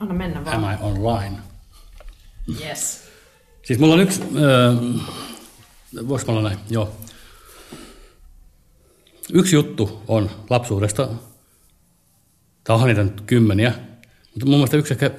Anna 0.00 0.14
mennä 0.14 0.44
vaan. 0.44 0.64
Am 0.64 0.74
I 0.74 0.76
online? 0.80 1.38
Yes. 2.60 3.10
Siis 3.62 3.78
mulla 3.78 3.94
on 3.94 4.00
yksi, 4.00 4.22
öö, 4.36 4.74
voisiko 6.08 6.32
olla 6.32 6.42
näin, 6.42 6.58
joo. 6.70 6.96
Yksi 9.32 9.56
juttu 9.56 10.02
on 10.08 10.30
lapsuudesta, 10.50 11.08
tai 12.64 12.74
onhan 12.74 12.88
niitä 12.88 13.04
nyt 13.04 13.20
kymmeniä, 13.20 13.74
mutta 14.34 14.46
mun 14.46 14.54
mielestä 14.54 14.76
yksi 14.76 14.94
ehkä 14.94 15.10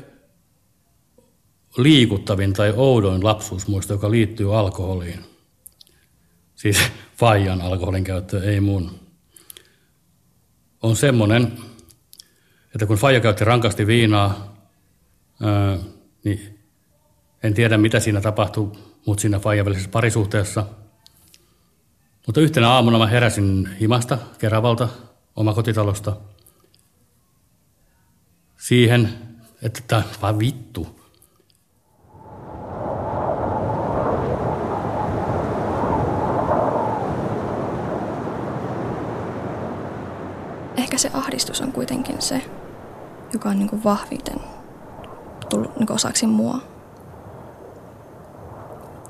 liikuttavin 1.78 2.54
tai 2.54 2.74
oudoin 2.76 3.24
lapsuusmuisto, 3.24 3.94
joka 3.94 4.12
liittyy 4.12 4.60
alkoholiin. 4.60 5.26
Siis 6.56 6.78
faijan 7.20 7.62
alkoholin 7.62 8.04
käyttö, 8.04 8.44
ei 8.44 8.60
mun. 8.60 9.00
On 10.82 10.96
semmoinen, 10.96 11.58
että 12.66 12.86
kun 12.86 12.98
faija 12.98 13.20
käytti 13.20 13.46
rankasti 13.46 13.88
viinaa, 13.88 14.51
ää, 15.42 15.78
niin 16.24 16.60
en 17.44 17.54
tiedä 17.54 17.78
mitä 17.78 18.00
siinä 18.00 18.22
tapahtui, 18.22 18.72
mutta 19.06 19.22
siinä 19.22 19.40
faijan 19.40 19.66
välisessä 19.66 19.90
parisuhteessa. 19.90 20.66
Mutta 22.28 22.42
yhtenä 22.42 22.70
aamuna 22.70 22.98
mä 22.98 23.08
heräsin 23.08 23.70
himasta 23.80 24.18
Keravalta, 24.38 24.88
omakotitalosta, 25.36 26.18
siihen, 28.58 29.10
että 29.62 29.82
tämä 29.88 30.04
vaan 30.22 30.40
vittu. 30.40 31.02
Ehkä 40.78 40.98
se 40.98 41.12
ahdistus 41.14 41.62
on 41.62 41.72
kuitenkin 41.72 42.22
se, 42.22 42.42
joka 43.34 43.50
on 43.50 43.60
niin 43.60 43.70
kuin 43.70 43.84
vahviten 43.84 44.61
tullut 45.52 45.80
niin 45.80 45.92
osaksi 45.92 46.28
mua. 46.28 46.60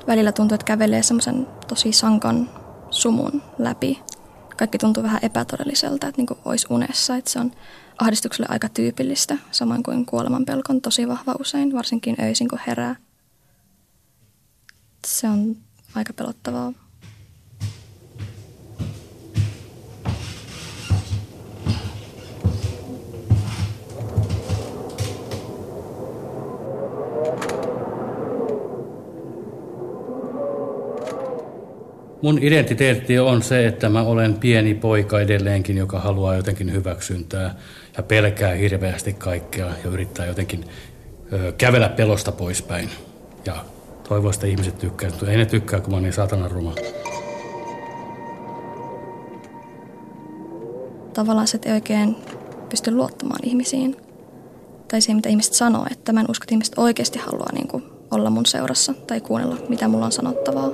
Välillä 0.06 0.32
tuntuu, 0.32 0.54
että 0.54 0.64
kävelee 0.64 1.02
semmoisen 1.02 1.46
tosi 1.68 1.92
sankan 1.92 2.50
sumun 2.90 3.42
läpi. 3.58 4.02
Kaikki 4.56 4.78
tuntuu 4.78 5.02
vähän 5.02 5.20
epätodelliselta, 5.22 6.06
että 6.06 6.22
niin 6.22 6.40
olisi 6.44 6.66
unessa. 6.70 7.16
Että 7.16 7.30
se 7.30 7.38
on 7.40 7.50
ahdistukselle 7.98 8.46
aika 8.50 8.68
tyypillistä, 8.68 9.38
samoin 9.50 9.82
kuin 9.82 10.06
kuoleman 10.06 10.44
pelkon 10.44 10.80
tosi 10.80 11.08
vahva 11.08 11.34
usein, 11.40 11.72
varsinkin 11.72 12.16
öisin 12.22 12.48
kun 12.48 12.58
herää. 12.66 12.96
Se 15.06 15.28
on 15.28 15.56
aika 15.94 16.12
pelottavaa. 16.12 16.72
Mun 32.22 32.38
identiteetti 32.42 33.18
on 33.18 33.42
se, 33.42 33.66
että 33.66 33.88
mä 33.88 34.02
olen 34.02 34.34
pieni 34.34 34.74
poika 34.74 35.20
edelleenkin, 35.20 35.76
joka 35.76 36.00
haluaa 36.00 36.36
jotenkin 36.36 36.72
hyväksyntää 36.72 37.54
ja 37.96 38.02
pelkää 38.02 38.54
hirveästi 38.54 39.12
kaikkea 39.12 39.66
ja 39.66 39.90
yrittää 39.90 40.26
jotenkin 40.26 40.64
ö, 41.32 41.52
kävellä 41.52 41.88
pelosta 41.88 42.32
poispäin. 42.32 42.90
Ja 43.46 43.64
toivoo, 44.08 44.30
että 44.30 44.46
ihmiset 44.46 44.78
tykkää. 44.78 45.10
Ei 45.28 45.36
ne 45.36 45.46
tykkää, 45.46 45.80
kun 45.80 45.90
mä 45.90 45.96
oon 45.96 46.02
niin 46.02 46.12
saatanan 46.12 46.50
ruma. 46.50 46.74
Tavallaan 51.12 51.46
se, 51.46 51.58
ei 51.64 51.72
oikein 51.72 52.16
pysty 52.68 52.90
luottamaan 52.90 53.40
ihmisiin. 53.42 53.96
Tai 54.88 55.00
siihen, 55.00 55.16
mitä 55.16 55.28
ihmiset 55.28 55.54
sanoo, 55.54 55.86
että 55.90 56.12
mä 56.12 56.20
en 56.20 56.30
usko, 56.30 56.44
että 56.44 56.54
ihmiset 56.54 56.74
oikeasti 56.76 57.18
haluaa 57.18 57.52
niin 57.52 57.68
kuin, 57.68 57.84
olla 58.10 58.30
mun 58.30 58.46
seurassa 58.46 58.94
tai 59.06 59.20
kuunnella, 59.20 59.56
mitä 59.68 59.88
mulla 59.88 60.06
on 60.06 60.12
sanottavaa. 60.12 60.70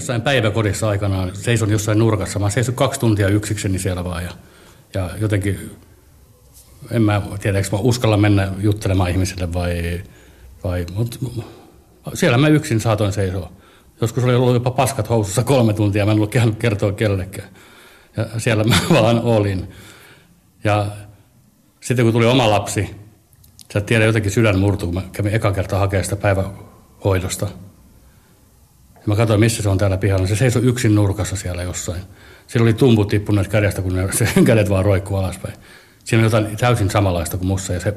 Jossain 0.00 0.22
päiväkodissa 0.22 0.88
aikanaan 0.88 1.30
seison 1.36 1.70
jossain 1.70 1.98
nurkassa. 1.98 2.38
Mä 2.38 2.50
seison 2.50 2.74
kaksi 2.74 3.00
tuntia 3.00 3.28
yksikseni 3.28 3.78
siellä 3.78 4.04
vaan 4.04 4.24
ja, 4.24 4.30
ja 4.94 5.10
jotenkin, 5.20 5.76
en 6.90 7.02
mä 7.02 7.22
tiedä, 7.40 7.58
mä 7.72 7.78
uskalla 7.78 8.16
mennä 8.16 8.52
juttelemaan 8.58 9.10
ihmisille 9.10 9.52
vai, 9.52 10.02
vai 10.64 10.86
mutta 10.94 11.18
siellä 12.14 12.38
mä 12.38 12.48
yksin 12.48 12.80
saatoin 12.80 13.12
seisoa. 13.12 13.52
Joskus 14.00 14.24
oli 14.24 14.34
ollut 14.34 14.54
jopa 14.54 14.70
paskat 14.70 15.08
housussa 15.08 15.44
kolme 15.44 15.72
tuntia, 15.72 16.06
mä 16.06 16.12
en 16.12 16.16
ollut 16.16 16.34
kertoa 16.58 16.92
kellekään. 16.92 17.48
Ja 18.16 18.26
siellä 18.38 18.64
mä 18.64 18.76
vaan 19.00 19.20
olin. 19.22 19.68
Ja 20.64 20.86
sitten 21.80 22.04
kun 22.04 22.12
tuli 22.12 22.26
oma 22.26 22.50
lapsi, 22.50 22.96
sä 23.72 23.80
tiedä 23.80 24.04
jotenkin 24.04 24.32
sydän 24.32 24.58
murtu, 24.58 24.86
kun 24.86 24.94
mä 24.94 25.02
kävin 25.12 25.34
eka 25.34 25.52
kertaa 25.52 25.78
hakemaan 25.78 26.04
sitä 26.04 26.16
päivähoidosta– 26.16 27.48
ja 29.00 29.04
mä 29.06 29.16
katsoin, 29.16 29.40
missä 29.40 29.62
se 29.62 29.68
on 29.68 29.78
täällä 29.78 29.96
pihalla. 29.96 30.26
Se 30.26 30.36
seisoi 30.36 30.62
yksin 30.62 30.94
nurkassa 30.94 31.36
siellä 31.36 31.62
jossain. 31.62 32.02
Siellä 32.46 32.64
oli 32.64 32.72
tumput 32.72 33.08
tippuneet 33.08 33.48
kädestä, 33.48 33.82
kun 33.82 33.96
ne, 33.96 34.08
se 34.12 34.28
kädet 34.44 34.70
vaan 34.70 34.84
roikkuu 34.84 35.16
alaspäin. 35.16 35.54
Siinä 36.04 36.20
on 36.20 36.24
jotain 36.24 36.56
täysin 36.56 36.90
samanlaista 36.90 37.36
kuin 37.36 37.46
mussa 37.46 37.72
ja 37.72 37.80
se 37.80 37.94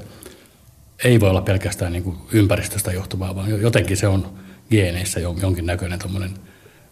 ei 1.04 1.20
voi 1.20 1.30
olla 1.30 1.42
pelkästään 1.42 1.92
niin 1.92 2.04
kuin 2.04 2.18
ympäristöstä 2.32 2.92
johtuvaa, 2.92 3.36
vaan 3.36 3.62
jotenkin 3.62 3.98
se 3.98 4.08
on 4.08 4.34
geeneissä 4.70 5.20
jonkin 5.20 5.66
näköinen 5.66 6.00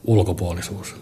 ulkopuolisuus. 0.03 0.95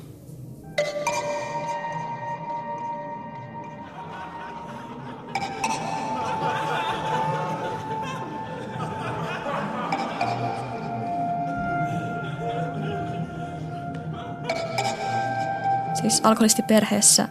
Siis 16.10 16.26
alkoholistiperheessä 16.26 17.30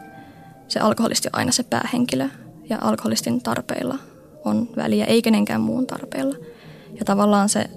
se 0.68 0.80
alkoholisti 0.80 1.28
on 1.28 1.38
aina 1.38 1.52
se 1.52 1.62
päähenkilö 1.62 2.28
ja 2.68 2.78
alkoholistin 2.80 3.42
tarpeilla 3.42 3.98
on 4.44 4.68
väliä, 4.76 5.04
ei 5.04 5.22
kenenkään 5.22 5.60
muun 5.60 5.86
tarpeilla. 5.86 6.36
Ja 6.98 7.04
tavallaan 7.04 7.48
se 7.48 7.70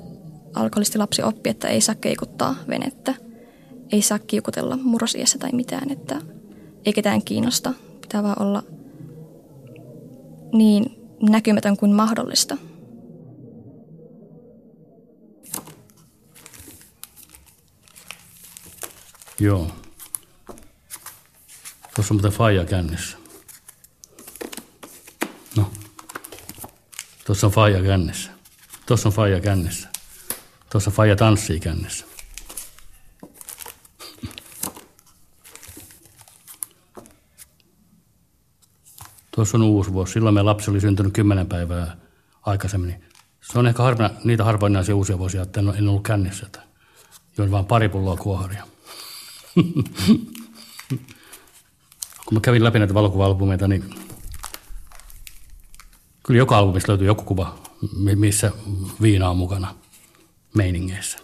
alkoholistilapsi 0.54 1.24
oppi, 1.24 1.50
että 1.50 1.68
ei 1.68 1.82
saa 1.82 1.96
keikuttaa 1.96 2.56
venettä, 2.68 3.16
ei 3.92 4.02
saa 4.02 4.20
kiukutella 4.20 4.78
murrosiässä 4.84 5.40
tai 5.40 5.52
mitään, 5.52 5.92
että 5.92 6.22
ei 6.86 6.94
ketään 6.94 7.22
kiinnosta. 7.22 7.74
Pitää 8.02 8.24
vaan 8.24 8.42
olla 8.42 8.64
niin 10.54 10.86
näkymätön 11.30 11.78
kuin 11.78 11.92
mahdollista. 11.92 12.58
Joo. 19.40 19.81
Tuossa 21.96 22.14
on 22.14 22.16
muuten 22.16 22.32
faija 22.32 22.66
kännissä. 22.66 23.18
No. 25.56 25.72
Tuossa 27.26 27.48
on 27.48 27.54
faija 27.54 27.84
kännissä. 27.84 28.32
Tuossa 28.86 29.10
on 29.10 29.14
faija 29.14 29.40
kännissä. 29.40 29.90
Tuossa 30.70 30.92
faija 30.92 31.16
tanssii 31.16 31.60
kännissä. 31.60 32.06
Tuossa 39.36 39.58
on 39.58 39.64
uusi 39.64 39.94
vuosi. 39.94 40.14
Silloin 40.14 40.34
meidän 40.34 40.46
lapsi 40.46 40.72
oli 40.72 40.82
syntynyt 40.82 41.14
kymmenen 41.14 41.48
päivää 41.48 41.98
aikaisemmin. 42.42 43.04
Se 43.42 43.60
on 43.60 43.68
ehkä 43.68 43.84
harvina, 43.84 44.10
niitä 44.24 44.44
harvinaisia 44.44 44.96
uusia 44.96 45.18
vuosia, 45.18 45.42
että 45.42 45.60
en, 45.60 45.74
en 45.78 45.88
ollut 45.88 46.04
kännissä. 46.04 46.48
Join 47.38 47.52
vain 47.52 47.66
pari 47.66 47.90
pulloa 47.90 48.18
kuoharia. 48.18 48.68
kun 52.26 52.34
mä 52.34 52.40
kävin 52.40 52.64
läpi 52.64 52.80
näitä 52.80 52.94
valokuva-albumeita, 52.94 53.68
niin 53.68 53.84
kyllä 56.24 56.38
joka 56.38 56.58
albumista 56.58 56.92
löytyy 56.92 57.08
joku 57.08 57.24
kuva, 57.24 57.60
missä 58.16 58.52
viina 59.02 59.30
on 59.30 59.38
mukana 59.38 59.76
meiningeissä. 60.56 61.18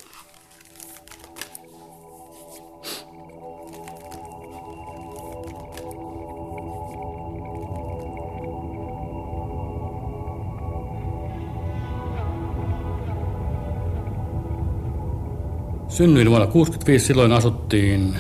Synnyin 15.90 16.30
vuonna 16.30 16.48
1965, 16.48 17.06
silloin 17.06 17.32
asuttiin 17.32 18.16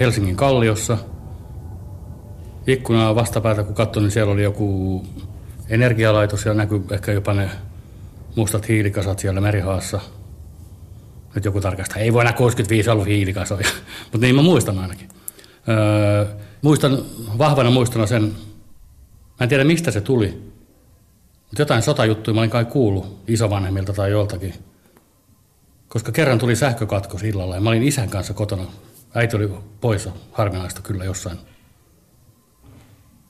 Helsingin 0.00 0.36
Kalliossa– 0.36 0.98
ikkunaa 2.66 3.14
vastapäätä 3.14 3.62
kun 3.62 3.74
katsoin, 3.74 4.04
niin 4.04 4.10
siellä 4.10 4.32
oli 4.32 4.42
joku 4.42 5.02
energialaitos 5.68 6.44
ja 6.44 6.54
näkyy 6.54 6.84
ehkä 6.90 7.12
jopa 7.12 7.34
ne 7.34 7.50
mustat 8.36 8.68
hiilikasat 8.68 9.18
siellä 9.18 9.40
merihaassa. 9.40 10.00
Nyt 11.34 11.44
joku 11.44 11.60
tarkastaa. 11.60 11.98
Ei 11.98 12.12
vuonna 12.12 12.32
65 12.32 12.90
ollut 12.90 13.06
hiilikasoja, 13.06 13.68
mutta 14.12 14.26
niin 14.26 14.34
mä 14.34 14.42
muistan 14.42 14.78
ainakin. 14.78 15.08
Öö, 15.68 16.26
muistan 16.62 16.98
vahvana 17.38 17.70
muistona 17.70 18.06
sen, 18.06 18.22
mä 18.22 19.40
en 19.40 19.48
tiedä 19.48 19.64
mistä 19.64 19.90
se 19.90 20.00
tuli, 20.00 20.28
mutta 21.40 21.62
jotain 21.62 21.82
sotajuttuja 21.82 22.34
mä 22.34 22.40
olin 22.40 22.50
kai 22.50 22.64
kuullut 22.64 23.22
isovanhemmilta 23.28 23.92
tai 23.92 24.10
joltakin. 24.10 24.54
Koska 25.88 26.12
kerran 26.12 26.38
tuli 26.38 26.56
sähkökatkos 26.56 27.22
illalla 27.22 27.54
ja 27.54 27.60
mä 27.60 27.68
olin 27.68 27.82
isän 27.82 28.08
kanssa 28.08 28.34
kotona. 28.34 28.64
Äiti 29.14 29.36
oli 29.36 29.50
poissa, 29.80 30.10
harvinaista 30.32 30.82
kyllä 30.82 31.04
jossain. 31.04 31.38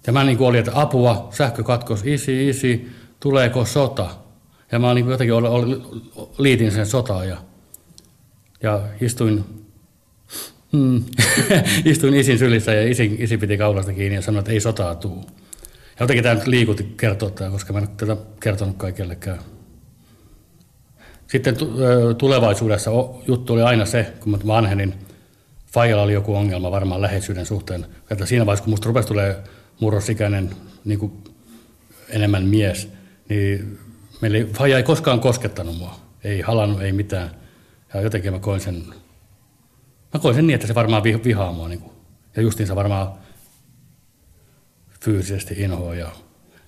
Ja 0.06 0.12
mä 0.12 0.25
niin 0.25 0.38
kuin 0.38 0.49
olin, 0.49 0.60
että 0.60 0.72
apua, 0.75 1.28
sähkökatkos, 1.31 2.02
isi, 2.04 2.49
isi, 2.49 2.90
tuleeko 3.20 3.64
sota? 3.64 4.10
Ja 4.72 4.78
mä 4.78 4.94
niin 4.94 5.08
jotenkin 5.08 5.34
oli, 5.34 5.49
oli, 5.49 5.82
liitin 6.38 6.72
sen 6.72 6.87
sotaan 6.87 7.28
ja, 7.28 7.37
ja 8.62 8.81
istuin, 9.00 9.44
hmm, 10.72 11.04
istuin 11.84 12.14
isin 12.14 12.38
sylissä 12.38 12.75
ja 12.75 12.88
isi, 12.88 13.16
isi 13.19 13.38
piti 13.38 13.58
kaulasta 13.58 13.93
kiinni 13.93 14.16
ja 14.16 14.22
sanoi, 14.22 14.38
että 14.38 14.52
ei 14.52 14.60
sotaa 14.60 14.94
tuu. 14.94 15.26
Ja 15.99 16.00
jotenkin 16.00 16.22
tämä 16.22 16.34
nyt 16.34 16.46
liikutti 16.46 16.94
kertoa 16.96 17.31
tämä, 17.31 17.50
koska 17.50 17.72
mä 17.72 17.78
en 17.78 17.88
tätä 17.88 18.16
kertonut 18.40 18.76
kaikillekään. 18.76 19.38
Sitten 21.26 21.56
tulevaisuudessa 22.19 22.90
juttu 23.26 23.52
oli 23.52 23.62
aina 23.62 23.84
se, 23.84 24.12
kun 24.20 24.32
mä 24.32 24.38
vanhenin, 24.46 24.94
Fajalla 25.72 26.02
oli 26.02 26.12
joku 26.12 26.34
ongelma 26.34 26.70
varmaan 26.70 27.02
läheisyyden 27.02 27.46
suhteen. 27.46 27.87
Että 28.10 28.26
siinä 28.26 28.46
vaiheessa, 28.46 28.64
kun 28.64 28.72
musta 28.72 28.87
rupesi 28.87 29.08
tulee 29.08 29.37
murrosikäinen 29.82 30.50
niin 30.84 30.99
kuin 30.99 31.12
enemmän 32.08 32.44
mies, 32.44 32.88
niin 33.29 33.79
meillä 34.20 34.38
ei, 34.38 34.44
Faija 34.44 34.76
ei 34.76 34.82
koskaan 34.82 35.20
koskettanut 35.20 35.79
mua. 35.79 36.00
Ei 36.25 36.40
halannut, 36.40 36.82
ei 36.82 36.93
mitään. 36.93 37.31
Ja 37.94 38.00
jotenkin 38.00 38.32
mä 38.32 38.38
koin 38.38 38.61
sen, 38.61 38.84
mä 40.14 40.20
koin 40.20 40.34
sen 40.34 40.46
niin, 40.46 40.55
että 40.55 40.67
se 40.67 40.75
varmaan 40.75 41.02
vihaa 41.02 41.52
mua. 41.52 41.69
Niin 41.69 41.81
kuin. 41.81 41.93
Ja 42.37 42.43
justiinsa 42.43 42.76
varmaan 42.76 43.12
fyysisesti 45.00 45.55
inhoa 45.58 45.94
ja, 45.94 46.11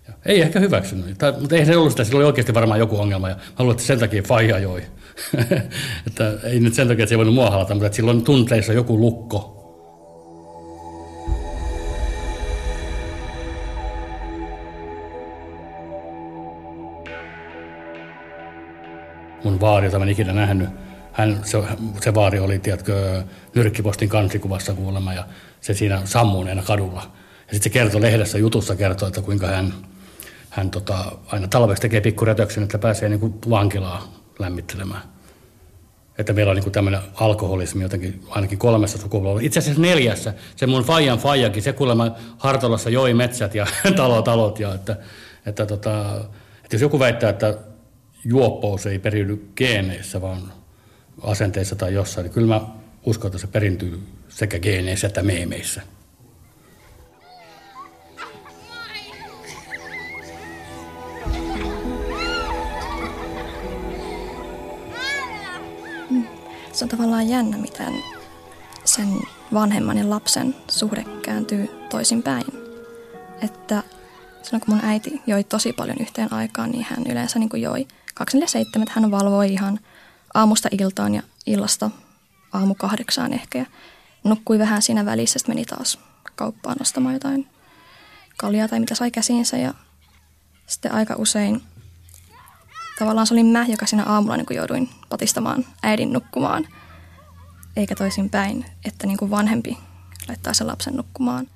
ja 0.08 0.14
ei 0.26 0.42
ehkä 0.42 0.60
hyväksynyt. 0.60 1.18
Tai, 1.18 1.32
mutta 1.40 1.56
ei 1.56 1.66
se 1.66 1.76
ollut 1.76 1.92
sitä, 1.92 2.04
sillä 2.04 2.18
oli 2.18 2.26
oikeasti 2.26 2.54
varmaan 2.54 2.80
joku 2.80 3.00
ongelma 3.00 3.28
ja 3.28 3.36
luulen, 3.58 3.74
että 3.74 3.84
sen 3.84 3.98
takia 3.98 4.22
Faija 4.22 4.58
joi. 4.58 4.82
että 6.06 6.32
ei 6.44 6.60
nyt 6.60 6.74
sen 6.74 6.88
takia, 6.88 7.02
että 7.02 7.08
se 7.08 7.14
ei 7.14 7.18
voinut 7.18 7.34
mua 7.34 7.50
halata, 7.50 7.74
mutta 7.74 7.86
että 7.86 7.96
silloin 7.96 8.24
tunteissa 8.24 8.72
joku 8.72 9.00
lukko, 9.00 9.63
mun 19.44 19.60
vaari, 19.60 19.86
jota 19.86 19.98
mä 19.98 20.04
en 20.04 20.10
ikinä 20.10 20.32
nähnyt. 20.32 20.68
Hän, 21.12 21.40
se, 21.44 21.62
se 22.00 22.14
vaari 22.14 22.38
oli, 22.38 22.58
tiedätkö, 22.58 23.22
nyrkkipostin 23.54 24.08
kansikuvassa 24.08 24.74
kuulemma 24.74 25.12
ja 25.14 25.26
se 25.60 25.74
siinä 25.74 26.02
sammuneena 26.04 26.62
kadulla. 26.62 27.02
Ja 27.46 27.52
sitten 27.52 27.62
se 27.62 27.68
kertoi 27.70 28.00
lehdessä 28.00 28.38
jutussa, 28.38 28.76
kertoi, 28.76 29.08
että 29.08 29.22
kuinka 29.22 29.46
hän, 29.46 29.74
hän 30.50 30.70
tota, 30.70 31.12
aina 31.26 31.48
talveksi 31.48 31.82
tekee 31.82 32.00
pikkuretöksen, 32.00 32.62
että 32.62 32.78
pääsee 32.78 33.08
niin 33.08 33.20
kuin 33.20 33.34
vankilaa 33.50 34.12
lämmittelemään. 34.38 35.02
Että 36.18 36.32
meillä 36.32 36.50
on 36.50 36.56
niin 36.56 36.72
tämmöinen 36.72 37.00
alkoholismi 37.14 37.82
jotenkin 37.82 38.22
ainakin 38.28 38.58
kolmessa 38.58 38.98
sukupolvessa. 38.98 39.46
Itse 39.46 39.58
asiassa 39.58 39.82
neljässä. 39.82 40.34
Se 40.56 40.66
mun 40.66 40.82
faijan 40.82 41.18
faijakin, 41.18 41.62
se 41.62 41.72
kuulemma 41.72 42.10
Hartolassa 42.38 42.90
joi 42.90 43.14
metsät 43.14 43.54
ja 43.54 43.66
talot 43.96 44.24
talot. 44.24 44.60
Ja 44.60 44.74
että, 44.74 44.96
että, 45.46 45.66
tota, 45.66 46.16
että 46.64 46.74
jos 46.74 46.82
joku 46.82 46.98
väittää, 46.98 47.30
että 47.30 47.58
juoppous 48.24 48.86
ei 48.86 48.98
periydy 48.98 49.48
geeneissä, 49.56 50.20
vaan 50.20 50.52
asenteissa 51.22 51.76
tai 51.76 51.94
jossain. 51.94 52.24
Niin 52.24 52.34
kyllä 52.34 52.54
mä 52.54 52.66
uskon, 53.06 53.28
että 53.28 53.38
se 53.38 53.46
perintyy 53.46 54.02
sekä 54.28 54.58
geeneissä 54.58 55.06
että 55.06 55.22
meemeissä. 55.22 55.82
Se 66.72 66.84
on 66.84 66.88
tavallaan 66.88 67.28
jännä, 67.28 67.58
miten 67.58 67.92
sen 68.84 69.08
vanhemman 69.52 69.98
ja 69.98 70.10
lapsen 70.10 70.54
suhde 70.70 71.04
kääntyy 71.22 71.68
toisinpäin. 71.90 72.44
Että 73.42 73.82
silloin 74.42 74.60
kun 74.60 74.74
mun 74.74 74.84
äiti 74.84 75.22
joi 75.26 75.44
tosi 75.44 75.72
paljon 75.72 75.96
yhteen 76.00 76.32
aikaan, 76.32 76.70
niin 76.70 76.86
hän 76.90 77.06
yleensä 77.08 77.38
niin 77.38 77.62
joi 77.62 77.86
247, 78.14 78.86
hän 78.90 79.10
valvoi 79.10 79.52
ihan 79.52 79.80
aamusta 80.34 80.68
iltaan 80.80 81.14
ja 81.14 81.22
illasta 81.46 81.90
aamu 82.52 82.74
kahdeksaan 82.74 83.32
ehkä. 83.32 83.58
Ja 83.58 83.66
nukkui 84.24 84.58
vähän 84.58 84.82
siinä 84.82 85.04
välissä, 85.04 85.38
sitten 85.38 85.54
meni 85.54 85.64
taas 85.64 85.98
kauppaan 86.34 86.76
ostamaan 86.80 87.14
jotain 87.14 87.48
kaljaa 88.36 88.68
tai 88.68 88.80
mitä 88.80 88.94
sai 88.94 89.10
käsiinsä. 89.10 89.56
Ja 89.56 89.74
sitten 90.66 90.92
aika 90.92 91.14
usein 91.18 91.62
tavallaan 92.98 93.26
se 93.26 93.34
oli 93.34 93.44
mä, 93.44 93.66
joka 93.68 93.86
siinä 93.86 94.04
aamulla 94.04 94.36
niin 94.36 94.46
jouduin 94.50 94.88
patistamaan 95.08 95.64
äidin 95.82 96.12
nukkumaan. 96.12 96.68
Eikä 97.76 97.94
toisin 97.94 98.30
päin, 98.30 98.64
että 98.84 99.06
niin 99.06 99.16
kuin 99.16 99.30
vanhempi 99.30 99.78
laittaa 100.28 100.54
sen 100.54 100.66
lapsen 100.66 100.94
nukkumaan. 100.94 101.46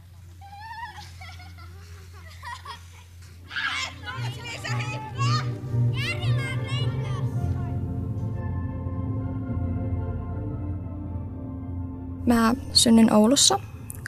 Mä 12.28 12.54
synnyin 12.72 13.12
Oulussa 13.12 13.60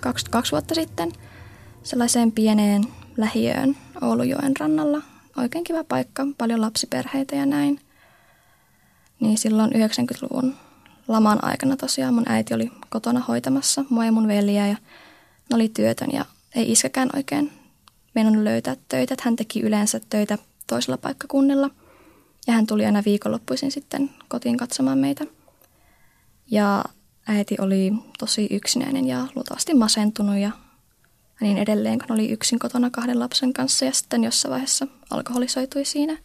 22 0.02 0.52
vuotta 0.52 0.75
sitten 0.75 1.12
sellaiseen 1.82 2.32
pieneen 2.32 2.84
lähiöön 3.17 3.76
Oulujoen 4.02 4.56
rannalla. 4.61 5.02
Oikein 5.37 5.64
kiva 5.64 5.84
paikka, 5.84 6.26
paljon 6.38 6.61
lapsiperheitä 6.61 7.37
ja 7.37 7.46
näin. 7.46 7.81
Niin 9.20 9.38
silloin 9.38 9.70
90-luvun 9.72 10.55
laman 11.08 11.44
aikana 11.44 11.76
tosiaan 11.76 12.14
mun 12.14 12.28
äiti 12.28 12.55
oli 12.55 12.72
kotona 12.88 13.20
hoitamassa 13.20 13.84
mua 13.90 14.05
ja 14.05 14.12
mun 14.12 14.28
veliä 14.28 14.67
ja 14.67 14.76
ne 15.50 15.55
oli 15.55 15.69
työtön 15.69 16.08
ja 16.12 16.25
ei 16.55 16.72
iskäkään 16.72 17.11
oikein 17.17 17.52
mennyt 18.14 18.43
löytää 18.43 18.76
töitä. 18.88 19.14
Hän 19.22 19.37
teki 19.37 19.61
yleensä 19.61 20.00
töitä 20.11 20.38
toisella 20.67 20.99
paikkakunnilla 20.99 21.70
ja 22.46 22.52
hän 22.52 22.67
tuli 22.67 22.87
aina 22.87 23.02
viikonloppuisin 23.05 23.72
sitten 23.72 24.11
kotiin 24.29 24.56
katsomaan 24.56 24.98
meitä. 24.98 25.24
Ja 26.50 26.84
äiti 27.29 27.56
oli 27.60 27.93
tosi 28.19 28.48
yksinäinen 28.50 29.06
ja 29.06 29.27
luultavasti 29.34 29.74
masentunut 29.74 30.39
ja 30.39 30.50
niin 31.41 31.58
edelleen, 31.58 31.98
kun 31.98 32.12
oli 32.12 32.31
yksin 32.31 32.58
kotona 32.58 32.91
kahden 32.91 33.19
lapsen 33.19 33.53
kanssa 33.53 33.84
ja 33.84 33.93
sitten 33.93 34.24
jossain 34.24 34.50
vaiheessa 34.50 34.86
alkoholisoitui 35.10 35.84
siinä. 35.84 36.19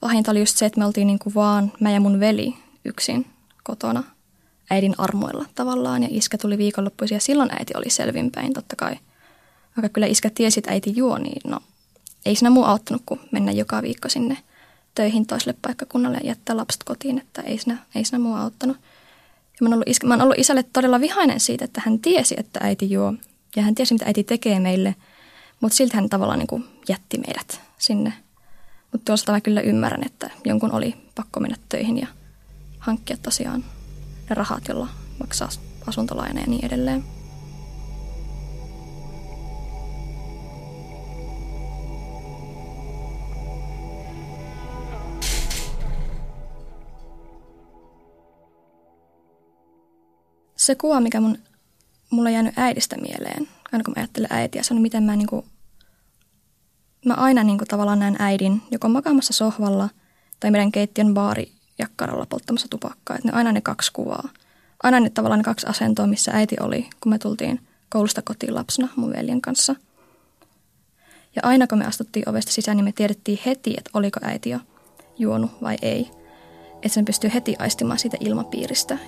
Pahinta 0.00 0.30
oli 0.30 0.38
just 0.38 0.56
se, 0.56 0.66
että 0.66 0.78
me 0.78 0.86
oltiin 0.86 1.06
niin 1.06 1.18
kuin 1.18 1.34
vaan 1.34 1.72
mä 1.80 1.90
ja 1.90 2.00
mun 2.00 2.20
veli 2.20 2.54
yksin 2.84 3.26
kotona 3.64 4.02
äidin 4.70 4.94
armoilla 4.98 5.44
tavallaan 5.54 6.02
ja 6.02 6.08
iskä 6.10 6.38
tuli 6.38 6.58
viikonloppuisin 6.58 7.16
ja 7.16 7.20
silloin 7.20 7.50
äiti 7.58 7.72
oli 7.76 7.90
selvinpäin 7.90 8.52
totta 8.52 8.76
kai. 8.76 8.96
Vaikka 9.76 9.88
kyllä 9.88 10.06
iskä 10.06 10.30
tiesi, 10.30 10.60
että 10.60 10.70
äiti 10.70 10.92
juo, 10.96 11.18
niin 11.18 11.40
no 11.44 11.60
ei 12.26 12.34
siinä 12.34 12.50
muu 12.50 12.64
auttanut 12.64 13.02
kuin 13.06 13.20
mennä 13.32 13.52
joka 13.52 13.82
viikko 13.82 14.08
sinne 14.08 14.38
töihin 14.94 15.26
toiselle 15.26 15.54
paikkakunnalle 15.62 16.18
ja 16.18 16.26
jättää 16.28 16.56
lapset 16.56 16.84
kotiin, 16.84 17.18
että 17.18 17.42
ei 17.42 17.58
siinä, 17.58 17.78
ei 17.94 18.04
siinä 18.04 18.18
muu 18.18 18.34
auttanut. 18.34 18.76
Ja 19.60 19.64
mä 19.64 19.68
oon, 19.68 19.72
ollut, 19.74 19.88
iskä, 19.88 20.06
mä 20.06 20.14
oon 20.14 20.22
ollut 20.22 20.38
isälle 20.38 20.62
todella 20.72 21.00
vihainen 21.00 21.40
siitä, 21.40 21.64
että 21.64 21.82
hän 21.84 21.98
tiesi, 21.98 22.34
että 22.38 22.60
äiti 22.62 22.90
juo. 22.90 23.14
Ja 23.56 23.62
hän 23.62 23.74
tiesi, 23.74 23.94
mitä 23.94 24.06
äiti 24.06 24.24
tekee 24.24 24.60
meille. 24.60 24.94
Mutta 25.60 25.76
silti 25.76 25.96
hän 25.96 26.08
tavallaan 26.08 26.38
niin 26.38 26.64
jätti 26.88 27.18
meidät 27.18 27.60
sinne. 27.78 28.12
Mutta 28.92 29.04
tuosta 29.04 29.32
mä 29.32 29.40
kyllä 29.40 29.60
ymmärrän, 29.60 30.06
että 30.06 30.30
jonkun 30.44 30.72
oli 30.72 30.94
pakko 31.14 31.40
mennä 31.40 31.56
töihin 31.68 31.98
ja 31.98 32.06
hankkia 32.78 33.16
tosiaan 33.22 33.64
ne 34.28 34.34
rahat, 34.34 34.68
jolla 34.68 34.88
maksaa 35.18 35.48
asuntolaina 35.86 36.40
ja 36.40 36.46
niin 36.46 36.64
edelleen. 36.64 37.04
Se 50.60 50.74
kuva, 50.74 51.00
mikä 51.00 51.20
mun, 51.20 51.38
mulla 52.10 52.28
on 52.28 52.32
jäänyt 52.32 52.58
äidistä 52.58 52.96
mieleen, 52.96 53.48
aina 53.72 53.84
kun 53.84 53.94
mä 53.96 54.00
ajattelen 54.00 54.32
äitiä, 54.32 54.62
se 54.62 54.74
on 54.74 54.82
miten 54.82 55.02
mä 55.02 55.16
niinku, 55.16 55.44
mä 57.04 57.14
aina 57.14 57.44
niinku 57.44 57.64
tavallaan 57.68 57.98
näen 57.98 58.16
äidin 58.18 58.62
joko 58.70 58.88
makaamassa 58.88 59.32
sohvalla 59.32 59.88
tai 60.40 60.50
meidän 60.50 60.72
keittiön 60.72 61.14
baari 61.14 61.52
jakkaralla 61.78 62.26
polttamassa 62.26 62.68
tupakkaa. 62.68 63.16
Et 63.16 63.24
ne 63.24 63.32
aina 63.32 63.52
ne 63.52 63.60
kaksi 63.60 63.92
kuvaa. 63.92 64.28
Aina 64.82 65.00
ne 65.00 65.10
tavallaan 65.10 65.38
ne 65.38 65.44
kaksi 65.44 65.66
asentoa, 65.66 66.06
missä 66.06 66.32
äiti 66.34 66.56
oli, 66.60 66.90
kun 67.00 67.12
me 67.12 67.18
tultiin 67.18 67.60
koulusta 67.88 68.22
kotiin 68.22 68.54
lapsena 68.54 68.88
mun 68.96 69.12
veljen 69.12 69.40
kanssa. 69.40 69.74
Ja 71.36 71.42
aina 71.44 71.66
kun 71.66 71.78
me 71.78 71.86
astuttiin 71.86 72.28
ovesta 72.28 72.52
sisään, 72.52 72.76
niin 72.76 72.84
me 72.84 72.92
tiedettiin 72.92 73.38
heti, 73.46 73.74
että 73.78 73.90
oliko 73.94 74.20
äiti 74.22 74.50
jo 74.50 74.58
juonut 75.18 75.62
vai 75.62 75.76
ei. 75.82 76.10
että 76.74 76.88
sen 76.88 77.04
pystyy 77.04 77.30
heti 77.34 77.56
aistimaan 77.58 77.98
siitä 77.98 78.16
ilmapiiristä. 78.20 78.98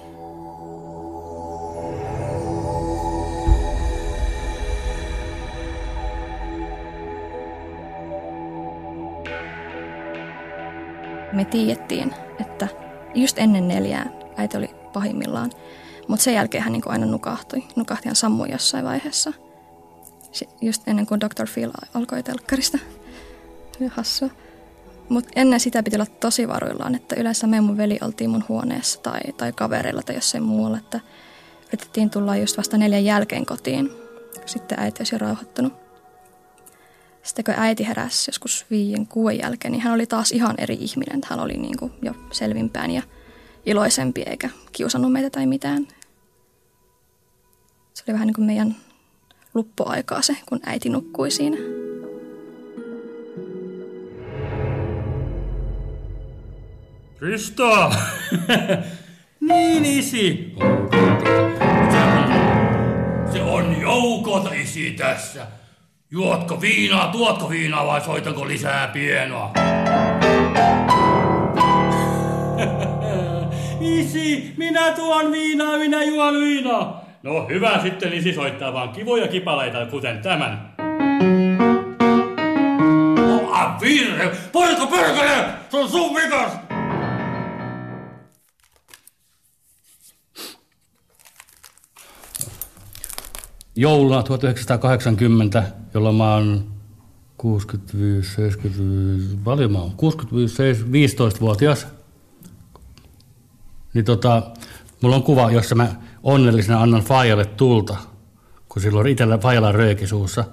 Me 11.32 11.44
tiedettiin, 11.44 12.14
että 12.40 12.68
just 13.14 13.38
ennen 13.38 13.68
neljää 13.68 14.10
äiti 14.36 14.56
oli 14.56 14.70
pahimmillaan, 14.92 15.50
mutta 16.08 16.22
sen 16.24 16.34
jälkeen 16.34 16.64
hän 16.64 16.72
niin 16.72 16.82
aina 16.86 17.06
nukahtui. 17.06 17.64
Nukahti 17.76 18.08
hän 18.08 18.16
sammui 18.16 18.50
jossain 18.50 18.84
vaiheessa. 18.84 19.32
Just 20.60 20.88
ennen 20.88 21.06
kuin 21.06 21.20
Dr. 21.20 21.46
Phil 21.54 21.70
alkoi 21.94 22.22
telkkarista. 22.22 22.78
Hassua. 23.88 24.28
Mutta 25.08 25.30
ennen 25.36 25.60
sitä 25.60 25.82
piti 25.82 25.96
olla 25.96 26.06
tosi 26.20 26.48
varuillaan, 26.48 26.94
että 26.94 27.16
yleensä 27.18 27.46
me 27.46 27.60
mun 27.60 27.76
veli 27.76 27.98
oltiin 28.02 28.30
mun 28.30 28.44
huoneessa 28.48 29.00
tai, 29.00 29.20
tai 29.36 29.52
kavereilla 29.52 30.02
tai 30.02 30.14
jossain 30.14 30.44
muualla, 30.44 30.78
että 30.78 31.00
yritettiin 31.68 32.10
tulla 32.10 32.36
just 32.36 32.58
vasta 32.58 32.78
neljän 32.78 33.04
jälkeen 33.04 33.46
kotiin. 33.46 33.90
Sitten 34.46 34.80
äiti 34.80 35.00
olisi 35.00 35.18
rauhoittunut. 35.18 35.81
Sitten 37.22 37.44
kun 37.44 37.54
äiti 37.56 37.86
heräsi 37.86 38.28
joskus 38.28 38.66
viien 38.70 39.06
kuuden 39.06 39.38
jälkeen, 39.38 39.72
niin 39.72 39.82
hän 39.82 39.94
oli 39.94 40.06
taas 40.06 40.32
ihan 40.32 40.54
eri 40.58 40.74
ihminen. 40.80 41.20
Hän 41.26 41.40
oli 41.40 41.52
niin 41.52 41.76
kuin 41.78 41.92
jo 42.02 42.12
selvimpään 42.30 42.90
ja 42.90 43.02
iloisempi 43.66 44.22
eikä 44.22 44.50
kiusannut 44.72 45.12
meitä 45.12 45.30
tai 45.30 45.46
mitään. 45.46 45.88
Se 47.94 48.04
oli 48.08 48.12
vähän 48.12 48.26
niin 48.26 48.34
kuin 48.34 48.44
meidän 48.44 48.76
luppuaikaa 49.54 50.22
se, 50.22 50.36
kun 50.48 50.60
äiti 50.66 50.88
nukkui 50.88 51.30
siinä. 51.30 51.56
Krista! 57.18 57.92
niin, 59.48 59.84
isi! 59.84 60.54
Se 63.32 63.42
on 63.42 63.80
joukot 63.80 64.52
isi 64.52 64.90
tässä. 64.90 65.61
Juotko 66.12 66.60
viinaa, 66.60 67.08
tuotko 67.08 67.50
viinaa 67.50 67.86
vai 67.86 68.00
soitanko 68.00 68.48
lisää 68.48 68.88
pienoa? 68.88 69.52
isi, 73.98 74.54
minä 74.56 74.92
tuon 74.92 75.32
viinaa, 75.32 75.78
minä 75.78 76.02
juon 76.02 76.34
viinaa. 76.34 77.04
No 77.22 77.46
hyvä 77.48 77.82
sitten, 77.82 78.12
isi 78.12 78.32
soittaa 78.32 78.72
vaan 78.72 78.88
kivoja 78.88 79.28
kipaleita, 79.28 79.86
kuten 79.86 80.18
tämän. 80.18 80.74
Oh, 83.18 83.80
virhe! 83.80 84.30
Poika 84.52 84.86
perkele! 84.86 85.44
Se 85.70 85.76
on 85.76 85.88
sun 85.88 86.14
vikas! 86.14 86.52
jouluna 93.76 94.22
1980, 94.22 95.62
jolloin 95.94 96.16
mä 96.16 96.34
oon 96.34 96.64
65, 97.36 98.34
75, 98.34 99.38
paljon 99.44 99.72
mä 99.72 99.78
oon, 99.78 99.92
65, 99.96 100.84
15-vuotias. 100.84 101.86
Niin 103.94 104.04
tota, 104.04 104.42
mulla 105.00 105.16
on 105.16 105.22
kuva, 105.22 105.50
jossa 105.50 105.74
mä 105.74 105.94
onnellisena 106.22 106.82
annan 106.82 107.02
Fajalle 107.02 107.44
tulta, 107.44 107.96
kun 108.68 108.82
silloin 108.82 109.06
itsellä 109.06 109.38
Fajalla 109.38 109.72
rööki 109.72 110.06
suussa, 110.06 110.44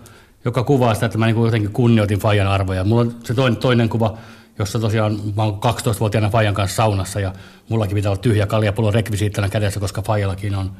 joka 0.45 0.63
kuvaa 0.63 0.93
sitä, 0.93 1.05
että 1.05 1.17
mä 1.17 1.25
niin 1.25 1.43
jotenkin 1.43 1.71
kunnioitin 1.71 2.19
Fajan 2.19 2.47
arvoja. 2.47 2.83
Mulla 2.83 3.01
on 3.01 3.15
se 3.23 3.33
toinen, 3.33 3.57
toinen 3.57 3.89
kuva, 3.89 4.17
jossa 4.59 4.79
tosiaan 4.79 5.19
mä 5.35 5.43
oon 5.43 5.53
12-vuotiaana 5.53 6.29
Fajan 6.29 6.53
kanssa 6.53 6.75
saunassa 6.75 7.19
ja 7.19 7.33
mullakin 7.69 7.95
pitää 7.95 8.11
olla 8.11 8.21
tyhjä 8.21 8.47
kaljapullo 8.47 8.91
rekvisiittana 8.91 9.49
kädessä, 9.49 9.79
koska 9.79 10.01
Fajallakin 10.01 10.55
on 10.55 10.71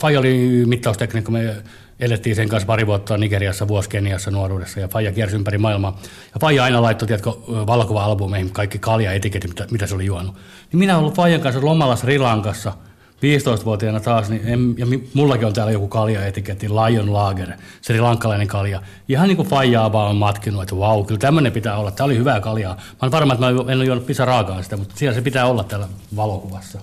Faija 0.00 0.20
oli 0.20 0.62
mittaustekniikko, 0.66 1.32
me 1.32 1.56
elettiin 2.00 2.36
sen 2.36 2.48
kanssa 2.48 2.66
pari 2.66 2.86
vuotta 2.86 3.16
Nigeriassa, 3.16 3.68
vuosi 3.68 3.88
Keniassa 3.88 4.30
nuoruudessa 4.30 4.80
ja 4.80 4.88
Faija 4.88 5.12
kiersi 5.12 5.36
ympäri 5.36 5.58
maailmaa. 5.58 6.00
Ja 6.34 6.40
Faija 6.40 6.64
aina 6.64 6.82
laittoi, 6.82 7.08
tiedätkö, 7.08 7.30
valokuva-albumeihin 7.48 8.50
kaikki 8.52 8.78
kalja-etiketit, 8.78 9.50
mitä, 9.50 9.66
mitä 9.70 9.86
se 9.86 9.94
oli 9.94 10.06
juonut. 10.06 10.34
Niin 10.72 10.78
minä 10.78 10.92
olen 10.92 11.02
ollut 11.02 11.16
Faijan 11.16 11.40
kanssa 11.40 11.64
lomalla 11.64 11.96
Sri 11.96 12.18
Lankassa 12.18 12.72
15-vuotiaana 13.16 14.00
taas, 14.00 14.30
niin 14.30 14.42
en, 14.44 14.74
ja 14.78 14.86
mullakin 15.14 15.46
on 15.46 15.52
täällä 15.52 15.72
joku 15.72 15.88
kalja-etiketti, 15.88 16.68
Lion 16.68 17.12
Lager, 17.12 17.52
sri 17.82 18.00
lankalainen 18.00 18.48
kalja. 18.48 18.82
Ihan 19.08 19.28
niin 19.28 19.36
kuin 19.36 19.48
Faijaa 19.48 19.92
vaan 19.92 20.10
on 20.10 20.16
matkinut, 20.16 20.62
että 20.62 20.76
vau, 20.76 21.04
kyllä 21.04 21.18
tämmöinen 21.18 21.52
pitää 21.52 21.76
olla. 21.76 21.90
Tämä 21.90 22.04
oli 22.04 22.18
hyvää 22.18 22.40
kaljaa. 22.40 22.74
Mä 22.74 22.82
olen 23.02 23.12
varma, 23.12 23.32
että 23.32 23.46
mä 23.46 23.72
en 23.72 23.78
ole 23.78 23.84
juonut 23.84 24.06
pisaraakaan 24.06 24.64
sitä, 24.64 24.76
mutta 24.76 24.94
siellä 24.96 25.14
se 25.14 25.22
pitää 25.22 25.46
olla 25.46 25.64
täällä 25.64 25.88
valokuvassa. 26.16 26.80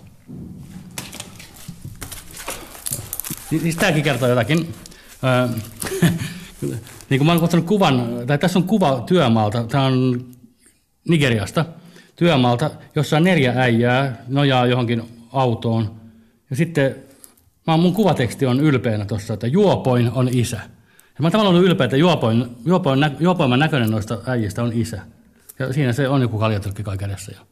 Niin, 3.51 3.63
niin 3.63 3.75
tämäkin 3.75 4.03
kertoo 4.03 4.29
jotakin. 4.29 4.73
niin 7.09 7.19
kuin 7.19 7.25
mä 7.25 7.31
olen 7.31 7.63
kuvan, 7.63 8.07
tai 8.27 8.37
tässä 8.37 8.59
on 8.59 8.67
kuva 8.67 9.03
työmaalta, 9.07 9.63
tämä 9.63 9.85
on 9.85 10.25
Nigeriasta, 11.09 11.65
työmaalta, 12.15 12.71
jossa 12.95 13.19
neljä 13.19 13.53
äijää 13.55 14.23
nojaa 14.27 14.65
johonkin 14.65 15.03
autoon. 15.33 15.95
Ja 16.49 16.55
sitten 16.55 16.95
mä, 17.67 17.77
mun 17.77 17.93
kuvateksti 17.93 18.45
on 18.45 18.59
ylpeänä 18.59 19.05
tuossa, 19.05 19.33
että 19.33 19.47
juopoin 19.47 20.11
on 20.11 20.29
isä. 20.31 20.59
Ja 21.15 21.21
mä 21.21 21.31
tavallaan 21.31 21.55
ollut 21.55 21.69
ylpeä, 21.69 21.85
että 21.85 21.97
juopoin, 21.97 22.45
juopoin, 22.65 22.99
juopoimman 23.19 23.59
näköinen 23.59 23.91
noista 23.91 24.17
äijistä 24.25 24.63
on 24.63 24.73
isä. 24.73 25.01
Ja 25.59 25.73
siinä 25.73 25.93
se 25.93 26.09
on 26.09 26.21
joku 26.21 26.37
kaljatölkki 26.37 26.83
kai 26.83 26.97
kädessä. 26.97 27.31
Jo. 27.31 27.47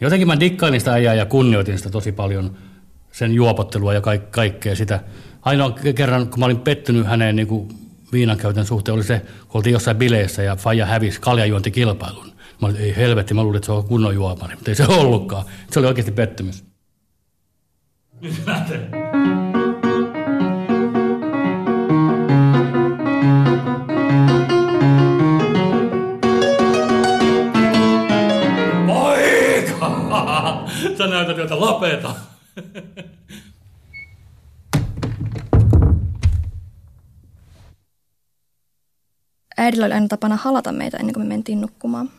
Jotenkin 0.00 0.28
mä 0.28 0.40
dikkailin 0.40 0.80
sitä 0.80 0.92
äijää 0.92 1.14
ja 1.14 1.26
kunnioitin 1.26 1.78
sitä 1.78 1.90
tosi 1.90 2.12
paljon, 2.12 2.56
sen 3.12 3.32
juopottelua 3.34 3.94
ja 3.94 4.00
kaik- 4.00 4.30
kaikkea 4.30 4.76
sitä. 4.76 5.00
Ainoa 5.42 5.70
kerran, 5.94 6.28
kun 6.28 6.38
mä 6.38 6.44
olin 6.44 6.60
pettynyt 6.60 7.06
häneen 7.06 7.36
niin 7.36 7.48
kuin 7.48 7.68
viinankäytön 8.12 8.66
suhteen, 8.66 8.94
oli 8.94 9.04
se, 9.04 9.22
kun 9.48 9.58
oltiin 9.58 9.72
jossain 9.72 9.96
bileissä 9.96 10.42
ja 10.42 10.56
Faija 10.56 10.86
hävisi 10.86 11.20
kaljajuontikilpailun. 11.20 12.32
Mä 12.60 12.68
olin, 12.68 12.76
ei 12.76 12.96
helvetti, 12.96 13.34
mä 13.34 13.42
luulin, 13.42 13.56
että 13.56 13.66
se 13.66 13.72
on 13.72 13.84
kunnon 13.84 14.14
juomari, 14.14 14.54
mutta 14.54 14.70
ei 14.70 14.74
se 14.74 14.86
ollutkaan. 14.86 15.44
Se 15.70 15.78
oli 15.78 15.88
oikeasti 15.88 16.12
pettymys. 16.12 16.64
Nyt 18.20 18.34
Sä 30.98 31.06
näytät 31.06 31.36
jotain 31.36 31.60
lapeta. 31.60 32.29
Äidillä 39.56 39.86
oli 39.86 39.94
aina 39.94 40.08
tapana 40.08 40.36
halata 40.36 40.72
meitä 40.72 40.96
ennen 40.96 41.14
kuin 41.14 41.26
me 41.26 41.28
mentiin 41.28 41.60
nukkumaan. 41.60 42.10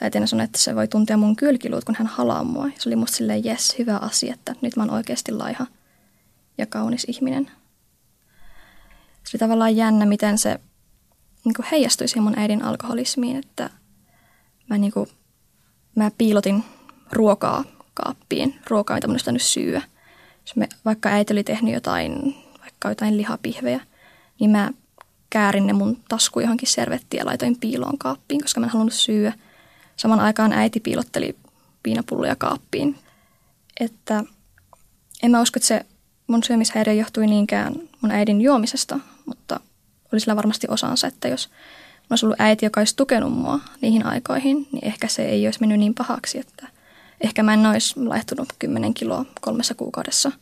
Äitinä 0.00 0.26
sanoi, 0.26 0.44
että 0.44 0.58
se 0.58 0.74
voi 0.74 0.88
tuntea 0.88 1.16
mun 1.16 1.36
kylkiluut, 1.36 1.84
kun 1.84 1.94
hän 1.98 2.06
halaa 2.06 2.44
mua. 2.44 2.68
Se 2.78 2.88
oli 2.88 2.96
musta 2.96 3.16
silleen, 3.16 3.44
jes, 3.44 3.74
hyvä 3.78 3.96
asia, 3.96 4.34
että 4.34 4.54
nyt 4.62 4.76
mä 4.76 4.82
oon 4.82 4.90
oikeasti 4.90 5.32
laiha 5.32 5.66
ja 6.58 6.66
kaunis 6.66 7.04
ihminen. 7.08 7.50
Se 9.24 9.36
oli 9.36 9.38
tavallaan 9.38 9.76
jännä, 9.76 10.06
miten 10.06 10.38
se 10.38 10.60
niin 11.44 11.54
heijastui 11.70 12.08
siihen 12.08 12.22
mun 12.22 12.38
äidin 12.38 12.64
alkoholismiin, 12.64 13.36
että 13.36 13.70
mä, 14.70 14.78
niin 14.78 14.92
kuin, 14.92 15.08
mä 15.96 16.10
piilotin 16.18 16.64
ruokaa 17.12 17.64
kaappiin, 18.02 18.54
ruokaa, 18.70 18.96
mitä 18.96 19.08
mun 19.08 19.18
olisi 19.30 19.46
syödä. 19.46 19.82
Jos 20.46 20.56
me, 20.56 20.68
vaikka 20.84 21.08
äiti 21.08 21.34
oli 21.34 21.44
tehnyt 21.44 21.74
jotain, 21.74 22.34
vaikka 22.60 22.88
jotain 22.88 23.16
lihapihvejä, 23.16 23.80
niin 24.40 24.50
mä 24.50 24.70
käärin 25.30 25.66
ne 25.66 25.72
mun 25.72 25.98
tasku 26.08 26.40
johonkin 26.40 26.68
servettiin 26.68 27.18
ja 27.18 27.26
laitoin 27.26 27.58
piiloon 27.60 27.98
kaappiin, 27.98 28.40
koska 28.42 28.60
mä 28.60 28.66
en 28.66 28.72
halunnut 28.72 28.94
syödä. 28.94 29.32
Saman 29.96 30.20
aikaan 30.20 30.52
äiti 30.52 30.80
piilotteli 30.80 31.36
viinapulloja 31.84 32.36
kaappiin. 32.36 32.98
Että 33.80 34.24
en 35.22 35.30
mä 35.30 35.40
usko, 35.40 35.58
että 35.58 35.66
se 35.66 35.86
mun 36.26 36.42
syömishäiriö 36.42 36.94
johtui 36.94 37.26
niinkään 37.26 37.74
mun 38.00 38.10
äidin 38.10 38.40
juomisesta, 38.40 39.00
mutta 39.26 39.60
oli 40.12 40.20
sillä 40.20 40.36
varmasti 40.36 40.66
osansa, 40.70 41.06
että 41.06 41.28
jos 41.28 41.50
olisi 42.10 42.26
ollut 42.26 42.40
äiti, 42.40 42.66
joka 42.66 42.80
olisi 42.80 42.96
tukenut 42.96 43.32
mua 43.32 43.60
niihin 43.80 44.06
aikoihin, 44.06 44.68
niin 44.72 44.84
ehkä 44.84 45.08
se 45.08 45.24
ei 45.24 45.46
olisi 45.46 45.60
mennyt 45.60 45.78
niin 45.78 45.94
pahaksi, 45.94 46.38
että 46.38 46.68
ehkä 47.20 47.42
mä 47.42 47.54
en 47.54 47.66
olisi 47.66 48.00
laihtunut 48.00 48.48
10 48.58 48.94
kiloa 48.94 49.24
kolmessa 49.40 49.74
kuukaudessa. 49.74 50.32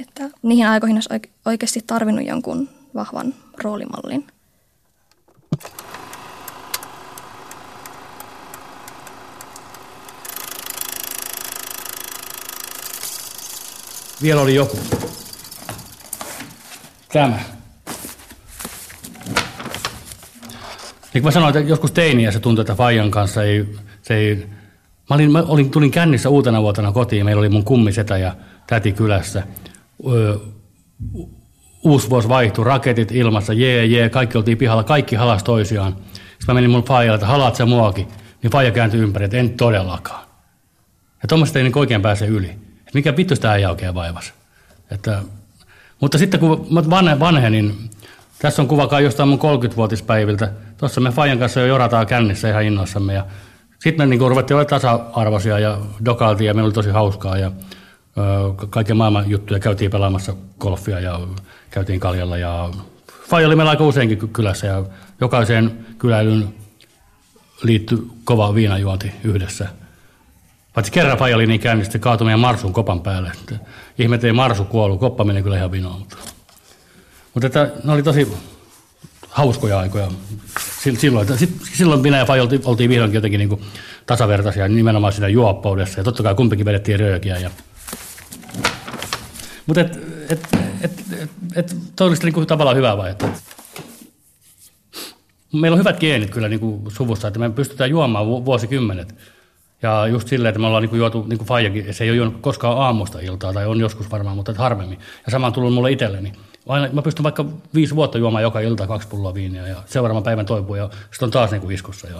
Että 0.00 0.30
niihin 0.42 0.68
aikoihin 0.68 0.96
olisi 0.96 1.32
oikeasti 1.44 1.84
tarvinnut 1.86 2.26
jonkun 2.26 2.68
vahvan 2.94 3.34
roolimallin. 3.62 4.26
Vielä 14.22 14.40
oli 14.40 14.54
joku. 14.54 14.78
Tämä. 17.12 17.40
Niin 21.14 21.22
kuin 21.22 21.24
mä 21.24 21.30
sanoin, 21.30 21.56
että 21.56 21.70
joskus 21.70 21.92
teiniä 21.92 22.32
se 22.32 22.40
tuntui, 22.40 22.62
että 22.62 22.74
Fajan 22.74 23.10
kanssa 23.10 23.42
ei, 23.42 23.76
se 24.02 24.14
ei 24.14 24.46
Mä, 25.10 25.14
olin, 25.14 25.32
mä 25.32 25.42
olin, 25.48 25.70
tulin 25.70 25.90
kännissä 25.90 26.28
uutena 26.28 26.62
vuotena 26.62 26.92
kotiin, 26.92 27.24
meillä 27.24 27.40
oli 27.40 27.48
mun 27.48 27.64
kummisetä 27.64 28.18
ja 28.18 28.36
täti 28.66 28.92
kylässä. 28.92 29.42
Öö, 30.12 30.36
uusi 31.84 32.10
vuosi 32.10 32.28
vaihtui, 32.28 32.64
raketit 32.64 33.12
ilmassa, 33.12 33.52
jee, 33.52 33.84
jee, 33.84 34.08
kaikki 34.08 34.38
oltiin 34.38 34.58
pihalla, 34.58 34.84
kaikki 34.84 35.16
halas 35.16 35.42
toisiaan. 35.42 35.92
Sitten 35.92 36.46
mä 36.46 36.54
menin 36.54 36.70
mun 36.70 36.84
faijalle, 36.84 37.14
että 37.14 37.26
halaat 37.26 37.56
sä 37.56 37.66
muakin. 37.66 38.08
Niin 38.42 38.50
faija 38.50 38.70
kääntyi 38.70 39.00
ympäri, 39.00 39.24
että 39.24 39.36
en 39.36 39.50
todellakaan. 39.50 40.26
Ja 41.22 41.28
tuommoista 41.28 41.58
ei 41.58 41.62
niin 41.62 41.78
oikein 41.78 42.02
pääse 42.02 42.26
yli. 42.26 42.50
Et 42.86 42.94
mikä 42.94 43.16
vittu 43.16 43.34
sitä 43.34 43.54
ei 43.54 43.66
oikein 43.66 43.94
vaivas. 43.94 44.32
Että, 44.90 45.22
mutta 46.00 46.18
sitten 46.18 46.40
kun 46.40 46.66
mä 46.70 46.90
vanhe, 46.90 47.20
vanhenin, 47.20 47.90
tässä 48.38 48.62
on 48.62 48.68
kuvakaan 48.68 49.04
jostain 49.04 49.28
mun 49.28 49.38
30-vuotispäiviltä. 49.38 50.52
Tuossa 50.78 51.00
me 51.00 51.10
Fajan 51.10 51.38
kanssa 51.38 51.60
jo 51.60 51.66
jorataan 51.66 52.06
kännissä 52.06 52.50
ihan 52.50 52.64
innoissamme. 52.64 53.14
Ja 53.14 53.26
sitten 53.78 54.08
me 54.08 54.16
niin 54.16 54.30
ruvettiin 54.30 54.56
olla 54.56 54.64
tasa-arvoisia 54.64 55.58
ja 55.58 55.78
dokailtiin 56.04 56.48
ja 56.48 56.54
meillä 56.54 56.66
oli 56.66 56.74
tosi 56.74 56.90
hauskaa. 56.90 57.38
Ja, 57.38 57.52
kaiken 58.70 58.96
maailman 58.96 59.30
juttuja 59.30 59.60
käytiin 59.60 59.90
pelaamassa 59.90 60.34
golfia 60.60 61.00
ja 61.00 61.20
käytiin 61.70 62.00
kaljalla 62.00 62.36
ja 62.36 62.70
Faija 63.28 63.46
oli 63.46 63.56
meillä 63.56 63.70
aika 63.70 63.84
useinkin 63.84 64.28
kylässä 64.28 64.66
ja 64.66 64.84
jokaiseen 65.20 65.86
kyläilyn 65.98 66.54
liittyi 67.62 67.98
kova 68.24 68.54
viinajuonti 68.54 69.12
yhdessä. 69.24 69.68
Paitsi 70.74 70.92
kerran 70.92 71.18
Faija 71.18 71.36
oli 71.36 71.46
niin 71.46 71.60
käynnissä, 71.60 71.88
että 71.88 71.98
kaatui 71.98 72.24
meidän 72.24 72.40
Marsun 72.40 72.72
kopan 72.72 73.00
päälle. 73.00 73.32
Ihmet 73.98 74.24
ei 74.24 74.32
Marsu 74.32 74.64
kuollut, 74.64 75.00
koppa 75.00 75.24
meni 75.24 75.42
kyllä 75.42 75.56
ihan 75.56 75.72
vinoon. 75.72 75.98
Mutta, 75.98 76.16
mutta 77.34 77.46
että 77.46 77.70
ne 77.84 77.92
oli 77.92 78.02
tosi 78.02 78.32
hauskoja 79.28 79.78
aikoja. 79.78 80.08
Silloin, 80.94 81.28
silloin 81.72 82.00
minä 82.00 82.18
ja 82.18 82.26
Faija 82.26 82.42
oltiin, 82.42 82.62
oltiin 82.64 82.90
vihdoinkin 82.90 83.16
jotenkin 83.16 83.38
niin 83.38 83.48
kuin 83.48 83.60
tasavertaisia 84.06 84.68
nimenomaan 84.68 85.12
siinä 85.12 85.28
juoppoudessa. 85.28 86.00
Ja 86.00 86.04
totta 86.04 86.22
kai 86.22 86.34
kumpikin 86.34 86.66
vedettiin 86.66 87.00
röökiä. 87.00 87.38
Ja... 87.38 87.50
Mutta 89.66 89.80
et, 89.80 89.98
et, 90.30 90.48
et, 90.80 90.92
et, 91.20 91.30
et, 91.56 91.76
toi 91.96 92.08
olisi 92.08 92.30
niin 92.30 92.46
tavallaan 92.46 92.76
hyvä 92.76 92.96
vai? 92.96 93.10
Että, 93.10 93.28
meillä 95.52 95.74
on 95.74 95.78
hyvät 95.78 96.00
geenit 96.00 96.30
kyllä 96.30 96.48
niin 96.48 96.60
kuin 96.60 96.82
suvussa, 96.88 97.28
että 97.28 97.40
me 97.40 97.50
pystytään 97.50 97.90
juomaan 97.90 98.26
vuosikymmenet. 98.26 99.14
Ja 99.82 100.06
just 100.06 100.28
silleen, 100.28 100.48
että 100.48 100.60
me 100.60 100.66
ollaan 100.66 100.82
niin 100.82 100.96
juotu, 100.96 101.24
niin 101.28 101.38
kuin 101.38 101.48
Faijakin, 101.48 101.94
se 101.94 102.04
ei 102.04 102.10
ole 102.10 102.16
juonut 102.16 102.40
koskaan 102.40 102.78
aamusta 102.78 103.20
iltaa, 103.20 103.52
tai 103.52 103.66
on 103.66 103.80
joskus 103.80 104.10
varmaan, 104.10 104.36
mutta 104.36 104.54
harvemmin. 104.56 104.98
Ja 105.26 105.30
sama 105.30 105.46
on 105.46 105.52
tullut 105.52 105.74
mulle 105.74 105.92
itselleni. 105.92 106.32
Aina, 106.66 106.88
mä 106.92 107.02
pystyn 107.02 107.22
vaikka 107.22 107.44
viisi 107.74 107.96
vuotta 107.96 108.18
juomaan 108.18 108.42
joka 108.42 108.60
ilta 108.60 108.86
kaksi 108.86 109.08
pulloa 109.08 109.34
viiniä, 109.34 109.66
ja 109.66 109.82
seuraavan 109.86 110.22
päivän 110.22 110.46
toipuu, 110.46 110.74
ja 110.74 110.90
sitten 111.10 111.26
on 111.26 111.30
taas 111.30 111.50
niin 111.50 111.60
kuin 111.60 111.74
iskussa. 111.74 112.08
Ja, 112.08 112.16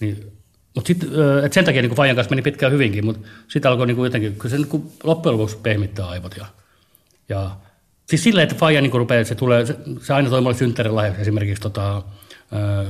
niin, 0.00 0.32
mutta 0.74 0.88
sitten, 0.88 1.08
että 1.44 1.54
sen 1.54 1.64
takia 1.64 1.82
niin 1.82 1.94
Fajan 1.94 2.16
kanssa 2.16 2.30
meni 2.30 2.42
pitkään 2.42 2.72
hyvinkin, 2.72 3.04
mutta 3.04 3.28
sitten 3.48 3.70
alkoi 3.70 3.86
niin 3.86 3.96
kuin 3.96 4.06
jotenkin, 4.06 4.36
kyllä 4.36 4.50
se 4.50 4.56
niin 4.56 4.68
kuin 4.68 4.92
loppujen 5.04 5.32
lopuksi 5.38 5.56
pehmittää 5.62 6.08
aivot. 6.08 6.36
Ja, 6.36 6.46
ja 7.28 7.50
siis 8.06 8.24
silleen, 8.24 8.42
että 8.42 8.54
Faija 8.54 8.80
niin 8.80 8.92
rupeaa, 8.92 9.24
se, 9.24 9.34
tulee, 9.34 9.66
se, 9.66 9.76
se 10.00 10.14
aina 10.14 10.30
toi 10.30 10.40
mulle 10.40 10.56
synttärilahjaksi 10.56 11.20
esimerkiksi, 11.20 11.62
tota, 11.62 12.02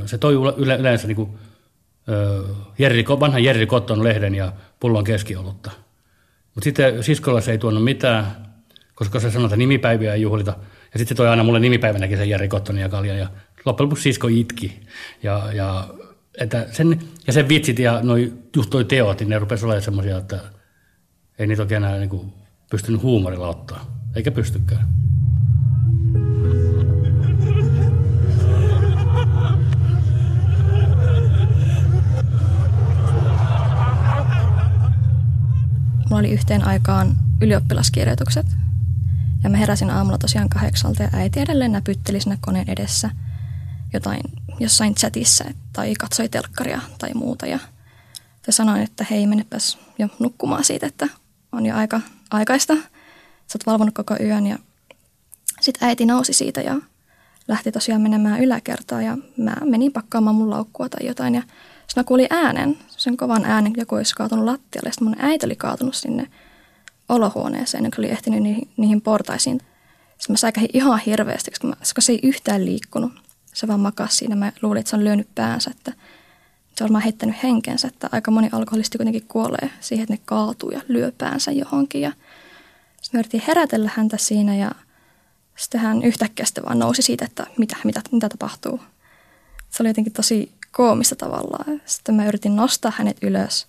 se 0.07 0.19
toi 0.19 0.35
yle, 0.57 0.77
yleensä 0.77 1.07
niin 1.07 1.17
kuin, 1.17 1.31
Jerry, 2.79 3.05
vanhan 3.21 3.45
Jerry 3.45 3.67
Cotton 3.67 4.05
lehden 4.05 4.35
ja 4.35 4.53
pullon 4.81 5.05
keskiolutta. 5.05 5.71
Mutta 6.55 6.65
sitten 6.65 7.03
siskolla 7.03 7.41
se 7.41 7.51
ei 7.51 7.59
tuonut 7.59 7.85
mitään, 7.85 8.27
koska 8.95 9.21
se 9.21 9.31
sanoi, 9.31 9.47
että 9.47 9.57
nimipäiviä 9.57 10.15
ei 10.15 10.23
juhlita. 10.23 10.57
Ja 10.95 10.99
sitten 10.99 11.17
toi 11.17 11.29
aina 11.29 11.45
mulle 11.45 11.61
nimipäivänäkin 11.61 12.19
sen 12.19 12.49
Cottonin 12.49 12.83
ja 12.83 12.89
kaljan. 12.89 13.19
Ja 13.19 13.29
loppujen 13.65 13.87
lopuksi 13.87 14.03
sisko 14.03 14.29
itki. 14.29 14.81
Ja, 15.23 15.53
ja, 15.53 15.89
että 16.39 16.67
sen, 16.73 17.01
ja 17.27 17.33
sen 17.33 17.49
vitsit 17.49 17.79
ja 17.79 18.01
noi, 18.03 18.33
just 18.57 18.71
toi 18.71 18.85
teot, 18.85 19.21
niin 19.21 19.29
ne 19.29 19.39
rupesi 19.39 19.65
olemaan 19.65 19.83
semmoisia, 19.83 20.19
että 20.19 20.41
ei 21.39 21.47
niitä 21.47 21.63
oikein 21.63 21.85
enää 21.85 21.99
niin 21.99 22.33
pystynyt 22.71 23.03
huumorilla 23.03 23.49
ottaa. 23.49 24.01
Eikä 24.17 24.31
pystykään. 24.31 24.89
Mulla 36.11 36.21
oli 36.21 36.31
yhteen 36.31 36.65
aikaan 36.67 37.17
ylioppilaskirjoitukset. 37.41 38.47
Ja 39.45 39.51
mä 39.51 39.57
heräsin 39.57 39.91
aamulla 39.91 40.19
tosiaan 40.19 40.49
kahdeksalta 40.49 41.03
ja 41.03 41.09
äiti 41.13 41.41
edelleen 41.41 41.73
näpytteli 41.73 42.21
sinne 42.21 42.39
koneen 42.41 42.71
edessä 42.71 43.11
jotain 43.93 44.21
jossain 44.61 44.95
chatissa 44.95 45.45
tai 45.73 45.95
katsoi 46.01 46.29
telkkaria 46.29 46.81
tai 46.99 47.11
muuta. 47.15 47.47
Ja 47.47 47.59
te 48.43 48.53
sanoin, 48.53 48.83
että 48.83 49.07
hei, 49.11 49.27
menepäs 49.27 49.79
jo 49.99 50.09
nukkumaan 50.19 50.65
siitä, 50.65 50.87
että 50.87 51.09
on 51.53 51.67
jo 51.67 51.77
aika 51.77 52.01
aikaista. 52.31 52.75
Sä 52.75 53.57
oot 53.57 53.67
valvonut 53.67 53.95
koko 53.95 54.17
yön 54.21 54.47
ja 54.47 54.59
sitten 55.61 55.89
äiti 55.89 56.07
nousi 56.07 56.33
siitä 56.33 56.61
ja 56.61 56.77
lähti 57.49 57.73
tosiaan 57.73 58.01
menemään 58.01 58.41
yläkertaan 58.41 59.05
ja 59.05 59.19
mä 59.37 59.57
menin 59.65 59.93
pakkaamaan 59.93 60.37
mun 60.37 60.51
laukkua 60.51 60.89
tai 60.89 61.07
jotain 61.07 61.35
ja 61.35 61.41
sitten 61.41 62.01
mä 62.01 62.05
kuulin 62.05 62.27
äänen, 62.31 62.79
sen 62.89 63.17
kovan 63.17 63.45
äänen, 63.45 63.73
joku 63.77 63.95
olisi 63.95 64.15
kaatunut 64.15 64.45
lattialle. 64.45 64.93
Sitten 64.93 65.09
mun 65.09 65.17
äiti 65.19 65.47
oli 65.47 65.57
kaatunut 65.57 65.95
sinne 65.95 66.29
olohuoneeseen, 67.09 67.85
joka 67.85 67.97
oli 67.99 68.11
ehtinyt 68.11 68.43
niihin, 68.43 68.69
niihin 68.77 69.01
portaisiin. 69.01 69.61
Sitten 70.19 70.33
mä 70.33 70.37
säikähin 70.37 70.69
ihan 70.73 70.99
hirveästi, 70.99 71.51
koska, 71.51 71.67
mä, 71.67 71.77
koska 71.77 72.01
se 72.01 72.13
ei 72.13 72.21
yhtään 72.23 72.65
liikkunut. 72.65 73.13
Se 73.55 73.69
vaan 73.69 73.81
makasi 73.81 74.17
siinä. 74.17 74.37
Mä 74.37 74.53
luulin, 74.63 74.81
että 74.81 74.91
se 74.91 74.97
on 74.97 75.05
lyönyt 75.05 75.29
päänsä, 75.35 75.71
että 75.71 75.93
se 76.77 76.85
on 76.85 76.89
varmaan 76.89 77.03
heittänyt 77.03 77.43
henkensä, 77.43 77.89
että 77.89 78.09
aika 78.13 78.31
moni 78.31 78.49
alkoholisti 78.53 78.99
kuitenkin 78.99 79.29
kuolee 79.29 79.71
siihen, 79.81 80.03
että 80.03 80.15
ne 80.15 80.21
kaatuu 80.25 80.71
ja 80.71 80.81
lyö 80.89 81.13
päänsä 81.19 81.53
johonkin. 81.53 82.01
Ja 82.01 82.13
sitten 83.03 83.19
me 83.19 83.21
yritin 83.21 83.43
herätellä 83.47 83.91
häntä 83.95 84.17
siinä 84.17 84.57
ja 84.57 84.71
sitten 85.57 85.81
hän 85.81 86.03
yhtäkkiä 86.03 86.47
sitten 86.47 86.65
vaan 86.65 86.79
nousi 86.79 87.03
siitä, 87.03 87.25
että 87.25 87.47
mitä, 87.59 87.77
mitä, 87.85 88.01
mitä 88.13 88.29
tapahtuu. 88.29 88.81
Se 89.71 89.83
oli 89.83 89.89
jotenkin 89.89 90.13
tosi 90.13 90.53
koomista 90.73 91.17
tavallaan. 91.17 91.83
Sitten 91.85 92.15
mä 92.15 92.27
yritin 92.27 92.57
nostaa 92.57 92.93
hänet 92.97 93.17
ylös. 93.23 93.67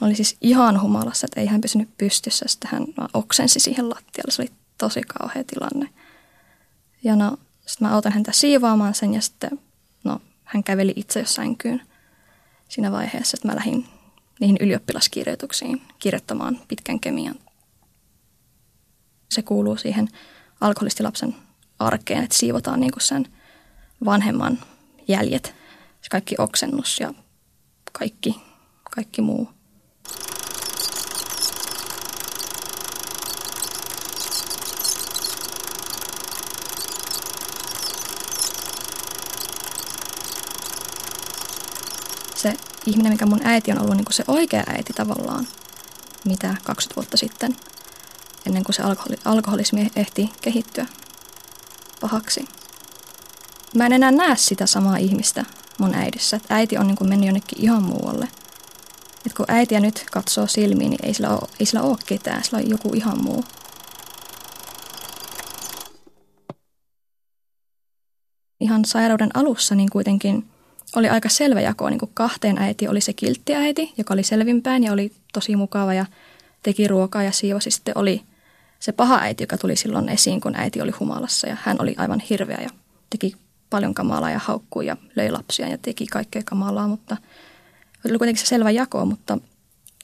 Oli 0.00 0.14
siis 0.14 0.36
ihan 0.40 0.80
humalassa, 0.82 1.24
että 1.24 1.40
ei 1.40 1.46
hän 1.46 1.60
pysynyt 1.60 1.88
pystyssä. 1.98 2.44
Sitten 2.48 2.70
hän 2.70 2.86
oksensi 3.14 3.60
siihen 3.60 3.88
lattialle. 3.88 4.30
Se 4.30 4.42
oli 4.42 4.50
tosi 4.78 5.02
kauhea 5.02 5.44
tilanne. 5.44 5.88
Ja 7.04 7.16
no, 7.16 7.36
sitten 7.66 7.88
mä 7.88 7.94
autan 7.94 8.12
häntä 8.12 8.32
siivoamaan 8.32 8.94
sen 8.94 9.14
ja 9.14 9.20
sitten 9.20 9.60
no, 10.04 10.20
hän 10.44 10.64
käveli 10.64 10.92
itse 10.96 11.20
jossain 11.20 11.56
kyyn 11.56 11.82
siinä 12.68 12.92
vaiheessa, 12.92 13.36
että 13.36 13.48
mä 13.48 13.56
lähdin 13.56 13.86
niihin 14.40 14.56
ylioppilaskirjoituksiin 14.60 15.82
kirjoittamaan 15.98 16.60
pitkän 16.68 17.00
kemian. 17.00 17.34
Se 19.28 19.42
kuuluu 19.42 19.76
siihen 19.76 20.08
alkoholistilapsen 20.60 21.34
arkeen, 21.78 22.24
että 22.24 22.36
siivotaan 22.36 22.80
niin 22.80 22.92
sen 22.98 23.26
vanhemman 24.04 24.58
jäljet– 25.08 25.54
se 26.02 26.08
kaikki 26.10 26.34
oksennus 26.38 27.00
ja 27.00 27.14
kaikki, 27.92 28.40
kaikki 28.90 29.22
muu. 29.22 29.50
Se 42.42 42.56
ihminen, 42.86 43.12
mikä 43.12 43.26
mun 43.26 43.40
äiti 43.44 43.72
on 43.72 43.80
ollut 43.80 43.96
niin 43.96 44.04
kuin 44.04 44.14
se 44.14 44.24
oikea 44.28 44.64
äiti 44.66 44.92
tavallaan, 44.92 45.48
mitä 46.24 46.56
20 46.64 46.96
vuotta 46.96 47.16
sitten, 47.16 47.56
ennen 48.46 48.64
kuin 48.64 48.74
se 48.74 48.82
alkoholismi 49.24 49.90
ehti 49.96 50.32
kehittyä 50.40 50.86
pahaksi. 52.00 52.44
Mä 53.74 53.86
en 53.86 53.92
enää 53.92 54.10
näe 54.10 54.36
sitä 54.36 54.66
samaa 54.66 54.96
ihmistä, 54.96 55.44
mun 55.78 55.94
äidissä. 55.94 56.36
Että 56.36 56.54
äiti 56.54 56.78
on 56.78 56.86
niin 56.86 56.96
kuin 56.96 57.08
mennyt 57.08 57.26
jonnekin 57.26 57.62
ihan 57.62 57.82
muualle. 57.82 58.28
Et 59.26 59.34
kun 59.34 59.46
äitiä 59.48 59.80
nyt 59.80 60.06
katsoo 60.12 60.46
silmiin, 60.46 60.90
niin 60.90 61.06
ei 61.06 61.14
sillä, 61.14 61.28
ole, 61.28 61.48
ei 61.60 61.66
sillä 61.66 61.82
ole 61.82 61.96
ketään, 62.06 62.44
sillä 62.44 62.58
on 62.58 62.70
joku 62.70 62.90
ihan 62.94 63.22
muu. 63.24 63.44
Ihan 68.60 68.84
sairauden 68.84 69.30
alussa 69.34 69.74
niin 69.74 69.90
kuitenkin 69.90 70.50
oli 70.96 71.08
aika 71.08 71.28
selvä 71.28 71.60
jako 71.60 71.90
niin 71.90 71.98
kuin 71.98 72.10
kahteen 72.14 72.58
äiti. 72.58 72.88
Oli 72.88 73.00
se 73.00 73.12
kiltti 73.12 73.54
äiti, 73.54 73.92
joka 73.98 74.14
oli 74.14 74.22
selvinpäin 74.22 74.84
ja 74.84 74.92
oli 74.92 75.12
tosi 75.32 75.56
mukava 75.56 75.94
ja 75.94 76.06
teki 76.62 76.88
ruokaa 76.88 77.22
ja 77.22 77.32
siivosi. 77.32 77.70
Sitten 77.70 77.98
oli 77.98 78.22
se 78.80 78.92
paha 78.92 79.18
äiti, 79.18 79.42
joka 79.42 79.58
tuli 79.58 79.76
silloin 79.76 80.08
esiin, 80.08 80.40
kun 80.40 80.56
äiti 80.56 80.80
oli 80.80 80.90
humalassa 80.90 81.48
ja 81.48 81.56
hän 81.62 81.76
oli 81.80 81.94
aivan 81.98 82.20
hirveä 82.20 82.58
ja 82.62 82.68
teki 83.10 83.36
paljon 83.70 83.94
kamalaa 83.94 84.30
ja 84.30 84.38
haukkui 84.38 84.86
ja 84.86 84.96
löi 85.16 85.30
lapsia 85.30 85.68
ja 85.68 85.78
teki 85.78 86.06
kaikkea 86.06 86.42
kamalaa, 86.44 86.88
mutta 86.88 87.16
oli 88.04 88.18
kuitenkin 88.18 88.44
se 88.44 88.48
selvä 88.48 88.70
jako, 88.70 89.04
mutta 89.04 89.38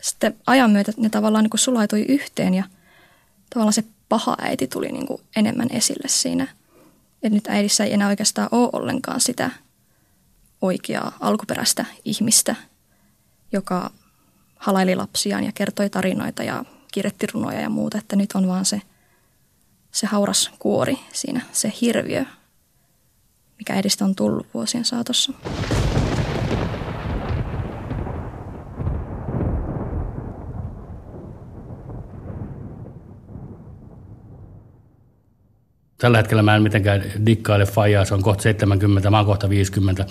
sitten 0.03 0.37
ajan 0.47 0.71
myötä 0.71 0.93
ne 0.97 1.09
tavallaan 1.09 1.45
niin 1.45 1.51
kuin 1.51 1.61
sulaitui 1.61 2.03
yhteen 2.03 2.55
ja 2.55 2.65
tavallaan 3.51 3.73
se 3.73 3.85
paha 4.09 4.37
äiti 4.41 4.67
tuli 4.67 4.93
niin 4.93 5.07
kuin 5.07 5.23
enemmän 5.37 5.69
esille 5.71 6.09
siinä. 6.09 6.45
Että 7.23 7.37
nyt 7.37 7.47
äidissä 7.49 7.85
ei 7.85 7.93
enää 7.93 8.09
oikeastaan 8.09 8.49
ole 8.53 8.71
ollenkaan 8.73 9.21
sitä 9.21 9.51
oikeaa 10.65 11.17
alkuperäistä 11.21 11.85
ihmistä, 12.05 12.55
joka 13.53 13.91
halaili 14.57 14.95
lapsiaan 14.95 15.45
ja 15.45 15.53
kertoi 15.53 15.91
tarinoita 15.91 16.43
ja 16.43 16.65
kirjoitti 16.93 17.27
runoja 17.33 17.61
ja 17.61 17.71
muuta, 17.71 17.99
että 17.99 18.17
nyt 18.17 18.31
on 18.35 18.49
vaan 18.49 18.65
se, 18.65 18.83
se 19.93 20.07
hauras 20.07 20.51
kuori 20.59 20.99
siinä, 21.13 21.41
se 21.53 21.73
hirviö, 21.81 22.25
mikä 23.59 23.75
edistä 23.75 24.05
on 24.05 24.15
tullut 24.15 24.47
vuosien 24.55 24.85
saatossa. 24.85 25.33
Tällä 36.05 36.19
hetkellä 36.19 36.43
mä 36.43 36.57
en 36.57 36.63
mitenkään 36.63 37.03
dikkaile 37.27 37.67
fajaa, 37.67 38.05
se 38.05 38.15
on 38.15 38.23
kohta 38.23 38.43
70, 38.43 39.11
mä 39.11 39.17
oon 39.17 39.27
kohta 39.27 39.49
50. 39.49 40.07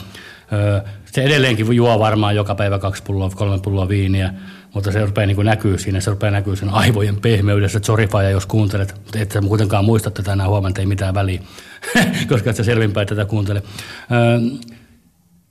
Se 1.05 1.23
edelleenkin 1.23 1.75
juo 1.75 1.99
varmaan 1.99 2.35
joka 2.35 2.55
päivä 2.55 2.79
kaksi 2.79 3.03
pulloa, 3.03 3.29
kolme 3.29 3.59
pulloa 3.59 3.89
viiniä, 3.89 4.33
mutta 4.73 4.91
se 4.91 5.05
rupeaa 5.05 5.27
niin 5.27 5.45
näkyy 5.45 5.77
siinä, 5.77 5.99
se 5.99 6.11
rupeaa 6.11 6.31
näkyy 6.31 6.55
sen 6.55 6.69
aivojen 6.69 7.21
pehmeydessä, 7.21 7.77
että 7.77 7.87
sori 7.87 8.07
faija, 8.07 8.29
jos 8.29 8.45
kuuntelet, 8.45 8.95
mutta 8.95 9.19
et 9.19 9.31
sä 9.31 9.41
kuitenkaan 9.41 9.85
muista 9.85 10.11
tätä 10.11 10.33
enää 10.33 10.47
huomenta, 10.47 10.81
ei 10.81 10.85
mitään 10.85 11.13
väliä, 11.13 11.41
koska 12.29 12.49
et 12.49 12.55
sä 12.55 12.63
selvinpäin 12.63 13.07
tätä 13.07 13.25
kuuntele. 13.25 13.63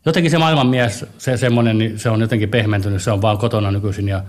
Jotenkin 0.07 0.31
se 0.31 0.39
maailmanmies, 0.39 1.07
se 1.19 1.37
semmoinen, 1.37 1.79
niin 1.79 1.99
se 1.99 2.11
on 2.11 2.21
jotenkin 2.21 2.49
pehmentynyt, 2.49 3.03
se 3.03 3.11
on 3.11 3.23
vaan 3.23 3.39
kotona 3.39 3.71
nykyisin 3.71 4.09
ja 4.09 4.23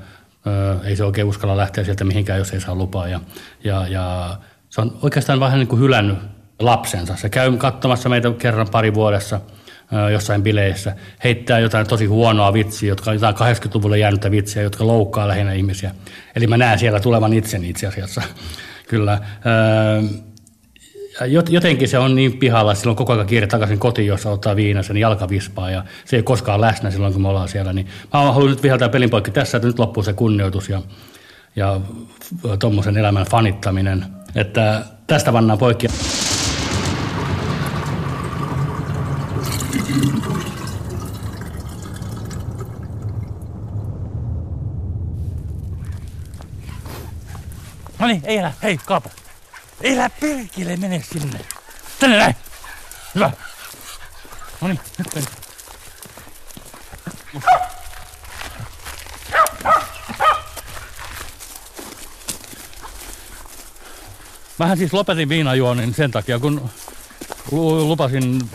ei 0.83 0.95
se 0.95 1.03
oikein 1.03 1.27
uskalla 1.27 1.57
lähteä 1.57 1.83
sieltä 1.83 2.03
mihinkään, 2.03 2.39
jos 2.39 2.51
ei 2.53 2.61
saa 2.61 2.75
lupaa. 2.75 3.07
Ja, 3.07 3.19
ja, 3.63 3.87
ja 3.87 4.37
se 4.73 4.81
on 4.81 4.97
oikeastaan 5.01 5.39
vähän 5.39 5.59
niin 5.59 5.67
kuin 5.67 5.81
hylännyt 5.81 6.17
lapsensa. 6.59 7.15
Se 7.15 7.29
käy 7.29 7.57
katsomassa 7.57 8.09
meitä 8.09 8.31
kerran 8.31 8.67
pari 8.71 8.93
vuodessa 8.93 9.41
jossain 10.11 10.43
bileissä, 10.43 10.95
heittää 11.23 11.59
jotain 11.59 11.87
tosi 11.87 12.05
huonoa 12.05 12.53
vitsiä, 12.53 12.89
jotka 12.89 13.13
jotain 13.13 13.35
80-luvulle 13.35 13.99
jäänyttä 13.99 14.31
vitsiä, 14.31 14.61
jotka 14.61 14.87
loukkaa 14.87 15.27
lähinnä 15.27 15.53
ihmisiä. 15.53 15.91
Eli 16.35 16.47
mä 16.47 16.57
näen 16.57 16.79
siellä 16.79 16.99
tulevan 16.99 17.33
itseni 17.33 17.69
itse 17.69 17.87
asiassa. 17.87 18.21
Kyllä. 18.89 19.19
Jotenkin 21.49 21.87
se 21.87 21.97
on 21.97 22.15
niin 22.15 22.37
pihalla, 22.37 22.75
silloin 22.75 22.97
koko 22.97 23.13
ajan 23.13 23.27
kiire 23.27 23.47
takaisin 23.47 23.79
kotiin, 23.79 24.07
jossa 24.07 24.29
ottaa 24.29 24.55
viinassa, 24.55 24.93
niin 24.93 25.01
jalka 25.01 25.29
vispaa 25.29 25.71
ja 25.71 25.83
se 26.05 26.15
ei 26.15 26.23
koskaan 26.23 26.61
läsnä 26.61 26.91
silloin, 26.91 27.13
kun 27.13 27.21
me 27.21 27.27
ollaan 27.27 27.49
siellä. 27.49 27.73
Niin 27.73 27.87
mä 28.13 28.19
haluan 28.19 28.49
nyt 28.49 28.63
viheltää 28.63 28.89
pelin 28.89 29.09
poikki 29.09 29.31
tässä, 29.31 29.57
että 29.57 29.67
nyt 29.67 29.79
loppuu 29.79 30.03
se 30.03 30.13
kunnioitus 30.13 30.69
ja, 30.69 30.81
ja 31.55 31.81
tuommoisen 32.59 32.97
elämän 32.97 33.25
fanittaminen– 33.25 34.05
että 34.35 34.85
tästä 35.07 35.31
pannaan 35.31 35.59
poikki. 35.59 35.87
No 47.99 48.07
niin, 48.07 48.21
ei 48.25 48.37
elä, 48.37 48.53
hei 48.63 48.77
Kaapo. 48.85 49.09
Elä 49.81 50.09
perkele, 50.09 50.77
mene 50.77 51.03
sinne. 51.11 51.39
Tänne 51.99 52.17
näin. 52.17 52.35
Hyvä. 53.15 53.31
No 54.61 54.67
niin, 54.67 54.79
nyt 54.97 55.15
meni. 55.15 55.27
Mähän 64.59 64.77
siis 64.77 64.93
lopetin 64.93 65.29
viinajuonnin 65.29 65.93
sen 65.93 66.11
takia, 66.11 66.39
kun 66.39 66.69
lupasin 67.51 68.49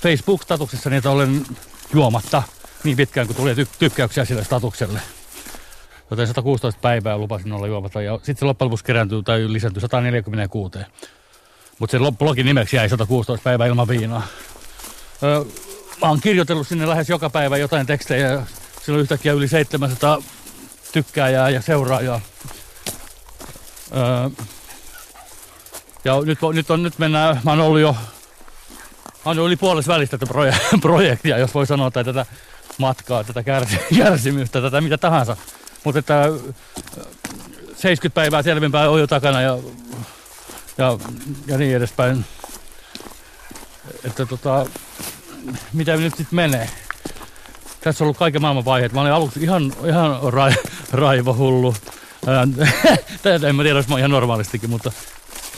Facebook-statuksessa, 0.00 0.94
että 0.94 1.10
olen 1.10 1.46
juomatta 1.94 2.42
niin 2.84 2.96
pitkään, 2.96 3.26
kun 3.26 3.36
tuli 3.36 3.54
ty- 3.54 3.68
tykkäyksiä 3.78 4.24
sille 4.24 4.44
statukselle. 4.44 5.00
Joten 6.10 6.26
116 6.26 6.80
päivää 6.80 7.18
lupasin 7.18 7.52
olla 7.52 7.66
juomatta 7.66 8.02
ja 8.02 8.16
sitten 8.16 8.36
se 8.36 8.44
loppujen 8.44 8.66
lopuksi 8.66 8.84
kerääntyi 8.84 9.22
tai 9.22 9.52
lisääntyi 9.52 9.80
146. 9.80 10.78
Mutta 11.78 11.98
se 11.98 11.98
blogin 12.18 12.46
nimeksi 12.46 12.76
jäi 12.76 12.88
116 12.88 13.44
päivää 13.44 13.66
ilman 13.66 13.88
viinaa. 13.88 14.26
Öö, 15.22 15.44
mä 16.02 16.08
oon 16.08 16.20
kirjoitellut 16.20 16.68
sinne 16.68 16.88
lähes 16.88 17.08
joka 17.08 17.30
päivä 17.30 17.56
jotain 17.56 17.86
tekstejä 17.86 18.28
ja 18.28 18.42
siinä 18.82 18.94
on 18.96 19.00
yhtäkkiä 19.00 19.32
yli 19.32 19.48
700 19.48 20.22
tykkääjää 20.92 21.50
ja 21.50 21.62
seuraajaa. 21.62 22.20
Ja 26.04 26.20
nyt, 26.24 26.38
nyt, 26.52 26.70
on, 26.70 26.82
nyt 26.82 26.98
mennään, 26.98 27.40
mä 27.44 27.50
oon 27.50 27.60
ollut 27.60 27.80
jo, 27.80 27.96
oon 29.24 29.38
yli 29.38 29.56
puolessa 29.56 29.92
välistä 29.92 30.18
tätä 30.18 30.34
projektia, 30.80 31.38
jos 31.38 31.54
voi 31.54 31.66
sanoa, 31.66 31.90
tai 31.90 32.04
tätä 32.04 32.26
matkaa, 32.78 33.24
tätä 33.24 33.42
kärsi, 33.42 33.78
kärsimystä, 33.98 34.60
tätä 34.60 34.80
mitä 34.80 34.98
tahansa. 34.98 35.36
Mutta 35.84 35.98
että 35.98 36.24
70 37.76 38.14
päivää 38.14 38.42
selvinpäin 38.42 38.90
on 38.90 39.00
jo 39.00 39.06
takana 39.06 39.40
ja, 39.40 39.58
ja, 40.78 40.98
ja 41.46 41.58
niin 41.58 41.76
edespäin. 41.76 42.24
Että 44.04 44.26
tota, 44.26 44.66
mitä 45.72 45.96
nyt 45.96 46.16
sitten 46.16 46.36
menee. 46.36 46.70
Tässä 47.80 48.04
on 48.04 48.06
ollut 48.06 48.16
kaiken 48.16 48.42
maailman 48.42 48.64
vaiheet. 48.64 48.92
Mä 48.92 49.00
olin 49.00 49.12
aluksi 49.12 49.42
ihan, 49.42 49.72
ihan 49.86 50.18
ra, 50.32 50.52
raivohullu. 50.92 51.74
Tätä 53.22 53.48
en 53.48 53.56
mä 53.56 53.62
tiedä, 53.62 53.78
jos 53.78 53.88
mä 53.88 53.98
ihan 53.98 54.10
normaalistikin, 54.10 54.70
mutta 54.70 54.92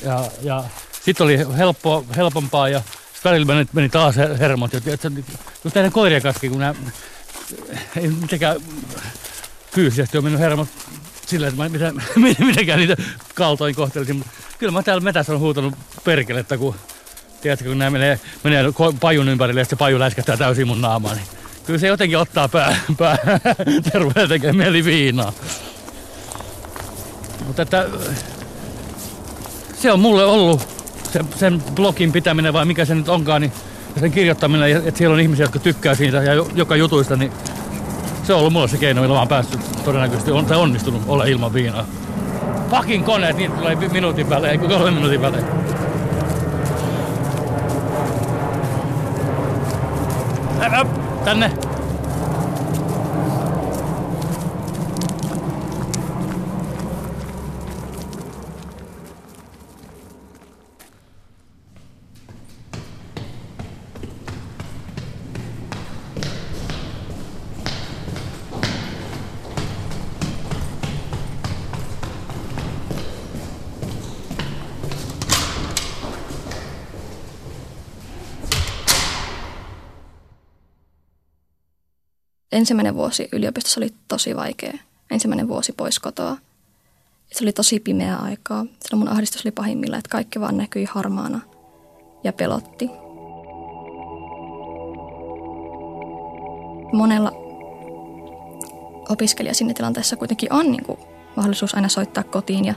ja, 0.05 0.25
ja 0.43 0.65
sitten 1.05 1.25
oli 1.25 1.39
helppo, 1.57 2.05
helpompaa 2.17 2.69
ja 2.69 2.83
välillä 3.25 3.47
meni, 3.47 3.69
meni 3.73 3.89
taas 3.89 4.17
hermot. 4.17 4.75
että 4.75 4.93
että, 4.93 5.11
just 5.65 5.77
näiden 5.77 5.93
koirien 5.93 6.23
kanssa, 6.23 6.49
kun 6.49 6.59
nämä 6.59 6.75
ei 7.97 8.09
mitenkään 8.09 8.57
fyysisesti 9.75 10.19
ole 10.19 10.23
mennyt 10.23 10.41
hermot 10.41 10.69
sillä, 11.27 11.49
että 11.49 11.63
mä 11.63 11.69
miten, 11.69 12.03
mitenkään 12.47 12.79
niitä 12.79 12.97
kaltoin 13.35 13.75
kohtelisin. 13.75 14.17
Mutta 14.17 14.33
kyllä 14.59 14.73
mä 14.73 14.83
täällä 14.83 15.01
metässä 15.01 15.33
on 15.33 15.41
huutanut 15.41 15.75
perkelettä, 16.05 16.59
kun 16.59 16.75
tiedätkö, 17.41 17.69
kun 17.69 17.79
nämä 17.79 17.91
menee, 17.91 18.21
menee 18.45 18.65
pajun 19.01 19.29
ympärille 19.29 19.61
ja 19.61 19.65
se 19.65 19.77
paju 19.77 19.99
läiskättää 19.99 20.37
täysin 20.37 20.67
mun 20.67 20.81
naamaa, 20.81 21.15
niin 21.15 21.27
kyllä 21.67 21.79
se 21.79 21.87
jotenkin 21.87 22.19
ottaa 22.19 22.49
pää, 22.49 22.77
pää 22.99 23.19
terveyden 23.93 24.29
tekee 24.29 24.53
mieli 24.53 24.85
viinaa. 24.85 25.33
Mutta 27.47 27.63
että 27.63 27.89
se 29.85 29.93
on 29.93 30.01
mulle 30.01 30.25
ollut 30.25 30.69
se, 31.13 31.21
sen 31.37 31.63
blogin 31.75 32.13
pitäminen 32.13 32.53
vai 32.53 32.65
mikä 32.65 32.85
se 32.85 32.95
nyt 32.95 33.09
onkaan, 33.09 33.43
niin 33.43 33.53
sen 34.01 34.13
kirjoittaminen, 34.13 34.77
että 34.77 34.99
siellä 34.99 35.15
on 35.15 35.21
ihmisiä, 35.21 35.45
jotka 35.45 35.59
tykkää 35.59 35.95
siitä 35.95 36.17
ja 36.17 36.45
joka 36.55 36.77
jutuista, 36.77 37.17
niin 37.17 37.33
se 38.23 38.33
on 38.33 38.39
ollut 38.39 38.53
mulle 38.53 38.69
se 38.69 38.79
keino, 38.79 39.01
millä 39.03 39.15
mä 39.15 39.19
oon 39.19 39.29
päässyt 39.29 39.61
todennäköisesti 39.85 40.31
on, 40.31 40.47
tai 40.47 40.57
onnistunut 40.57 41.03
olla 41.07 41.25
ilman 41.25 41.53
viinaa. 41.53 41.87
Fucking 42.71 43.05
koneet, 43.05 43.37
niitä 43.37 43.57
tulee 43.57 43.77
minuutin 43.77 44.31
välein, 44.31 44.61
kolme 44.61 44.91
minuutin 44.91 45.23
välein. 45.23 45.45
Tänne. 51.25 51.74
Ensimmäinen 82.55 82.95
vuosi 82.95 83.29
yliopistossa 83.33 83.81
oli 83.81 83.95
tosi 84.09 84.37
vaikea. 84.37 84.73
Ensimmäinen 85.11 85.49
vuosi 85.49 85.73
pois 85.73 85.99
kotoa. 85.99 86.37
Se 87.33 87.45
oli 87.45 87.53
tosi 87.53 87.81
pimeää 87.81 88.19
aikaa. 88.19 88.67
Silloin 88.81 88.99
mun 88.99 89.09
ahdistus 89.09 89.45
oli 89.47 89.53
pahimmilla, 89.53 89.97
että 89.97 90.09
kaikki 90.09 90.41
vaan 90.41 90.57
näkyi 90.57 90.85
harmaana 90.85 91.41
ja 92.25 92.33
pelotti. 92.33 92.91
Monella 96.93 97.33
opiskelija 99.09 99.55
sinne 99.55 99.75
tilanteessa 99.75 100.17
kuitenkin 100.17 100.53
on 100.53 100.71
niin 100.73 100.85
kuin 100.85 100.99
mahdollisuus 101.37 101.75
aina 101.75 101.89
soittaa 101.89 102.25
kotiin 102.25 102.65
ja 102.65 102.75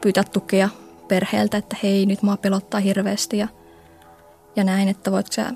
pyytää 0.00 0.24
tukea 0.24 0.68
perheeltä, 1.08 1.56
että 1.56 1.76
hei, 1.82 2.06
nyt 2.06 2.22
mua 2.22 2.36
pelottaa 2.36 2.80
hirveästi 2.80 3.38
ja, 3.38 3.48
ja 4.56 4.64
näin, 4.64 4.88
että 4.88 5.12
voitko 5.12 5.32
sä 5.32 5.52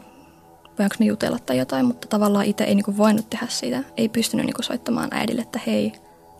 voinko 0.79 0.97
me 0.99 1.07
jutella 1.07 1.39
tai 1.39 1.59
jotain, 1.59 1.87
mutta 1.87 2.09
tavallaan 2.09 2.45
itse 2.45 2.65
ei 2.65 2.75
niinku 2.75 2.97
voinut 2.97 3.31
tehdä 3.31 3.47
sitä. 3.49 3.85
Ei 3.97 4.09
pystynyt 4.09 4.47
niinku 4.47 4.63
soittamaan 4.63 5.09
äidille, 5.13 5.43
että 5.43 5.61
hei, 5.67 5.93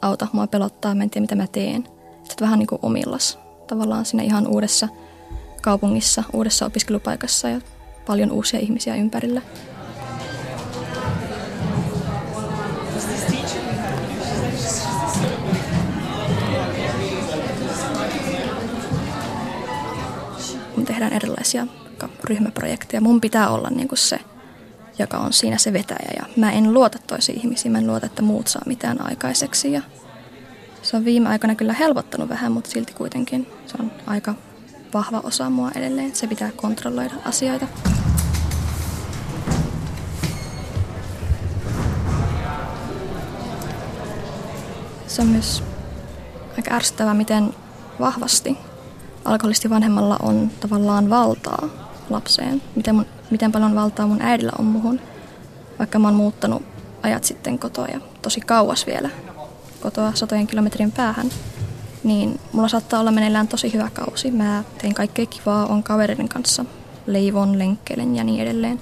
auta, 0.03 0.27
mua 0.33 0.47
pelottaa, 0.47 0.95
mä 0.95 1.03
en 1.03 1.11
tiedä 1.11 1.23
mitä 1.23 1.35
mä 1.35 1.47
teen. 1.47 1.85
Sitten 2.25 2.41
vähän 2.47 2.59
niinku 2.59 2.79
omillas 2.83 3.39
tavallaan 3.67 4.05
siinä 4.05 4.23
ihan 4.23 4.47
uudessa 4.47 4.89
kaupungissa, 5.63 6.25
uudessa 6.33 6.67
opiskelupaikassa 6.67 7.49
ja 7.49 7.61
paljon 8.07 8.33
uusia 8.33 8.61
ihmisiä 8.61 8.97
ympärillä. 8.97 9.43
tehdään 20.87 21.13
erilaisia 21.13 21.67
ryhmäprojekteja. 22.25 23.01
Mun 23.01 23.21
pitää 23.21 23.49
olla 23.51 23.71
niin 23.71 23.89
kuin 23.89 23.99
se, 23.99 24.21
joka 24.99 25.19
on 25.19 25.33
siinä 25.33 25.59
se 25.59 25.73
vetäjä 25.73 26.11
ja 26.17 26.27
mä 26.37 26.53
en 26.53 26.75
luota 26.75 26.99
toisiin 27.07 27.39
ihmisiin, 27.39 27.73
mä 27.73 27.79
en 27.79 27.87
luota, 27.87 28.07
että 28.07 28.23
muut 28.23 28.49
saa 28.49 28.63
mitään 28.67 29.07
aikaiseksi 29.07 29.73
ja 29.73 29.83
se 30.83 30.97
on 30.97 31.05
viime 31.05 31.29
aikoina 31.29 31.55
kyllä 31.55 31.73
helpottanut 31.73 32.29
vähän, 32.29 32.53
mutta 32.53 32.71
silti 32.71 32.93
kuitenkin 32.93 33.47
se 33.67 33.75
on 33.81 33.93
aika 34.07 34.35
vahva 34.95 35.21
osa 35.25 35.51
mua 35.51 35.71
edelleen. 35.75 36.15
Se 36.15 36.27
pitää 36.27 36.51
kontrolloida 36.57 37.15
asioita. 37.25 37.67
Se 45.07 45.23
on 45.23 45.29
myös 45.29 45.63
aika 46.57 46.75
ärsyttävää, 46.75 47.15
miten 47.15 47.55
vahvasti 48.01 48.57
alkoholisti 49.25 49.71
vanhemmalla 49.71 50.17
on 50.23 50.51
tavallaan 50.61 51.11
valtaa 51.11 51.69
lapseen. 52.11 52.63
Miten, 52.77 52.95
mun, 52.95 53.07
miten 53.31 53.53
paljon 53.53 53.75
valtaa 53.75 54.07
mun 54.07 54.23
äidillä 54.23 54.53
on 54.59 54.65
muhun. 54.65 55.01
Vaikka 55.79 55.99
mä 55.99 56.09
oon 56.09 56.15
muuttanut 56.15 56.63
ajat 57.03 57.25
sitten 57.25 57.59
kotoa 57.59 57.87
ja 57.87 58.01
tosi 58.23 58.41
kauas 58.41 58.87
vielä 58.87 59.11
kotoa 59.81 60.13
satojen 60.15 60.47
kilometrin 60.47 60.93
päähän, 60.93 61.31
niin 62.05 62.41
mulla 62.53 62.69
saattaa 62.69 63.01
olla 63.01 63.11
meneillään 63.11 63.49
tosi 63.49 63.73
hyvä 63.73 63.91
kausi. 63.91 64.31
Mä 64.31 64.65
teen 64.79 64.95
kaikkea 64.95 65.27
kivaa, 65.27 65.67
on 65.67 65.83
kavereiden 65.83 66.29
kanssa, 66.29 66.65
leivon, 67.07 67.59
lenkkeilen 67.59 68.17
ja 68.17 68.25
niin 68.25 68.41
edelleen. 68.41 68.81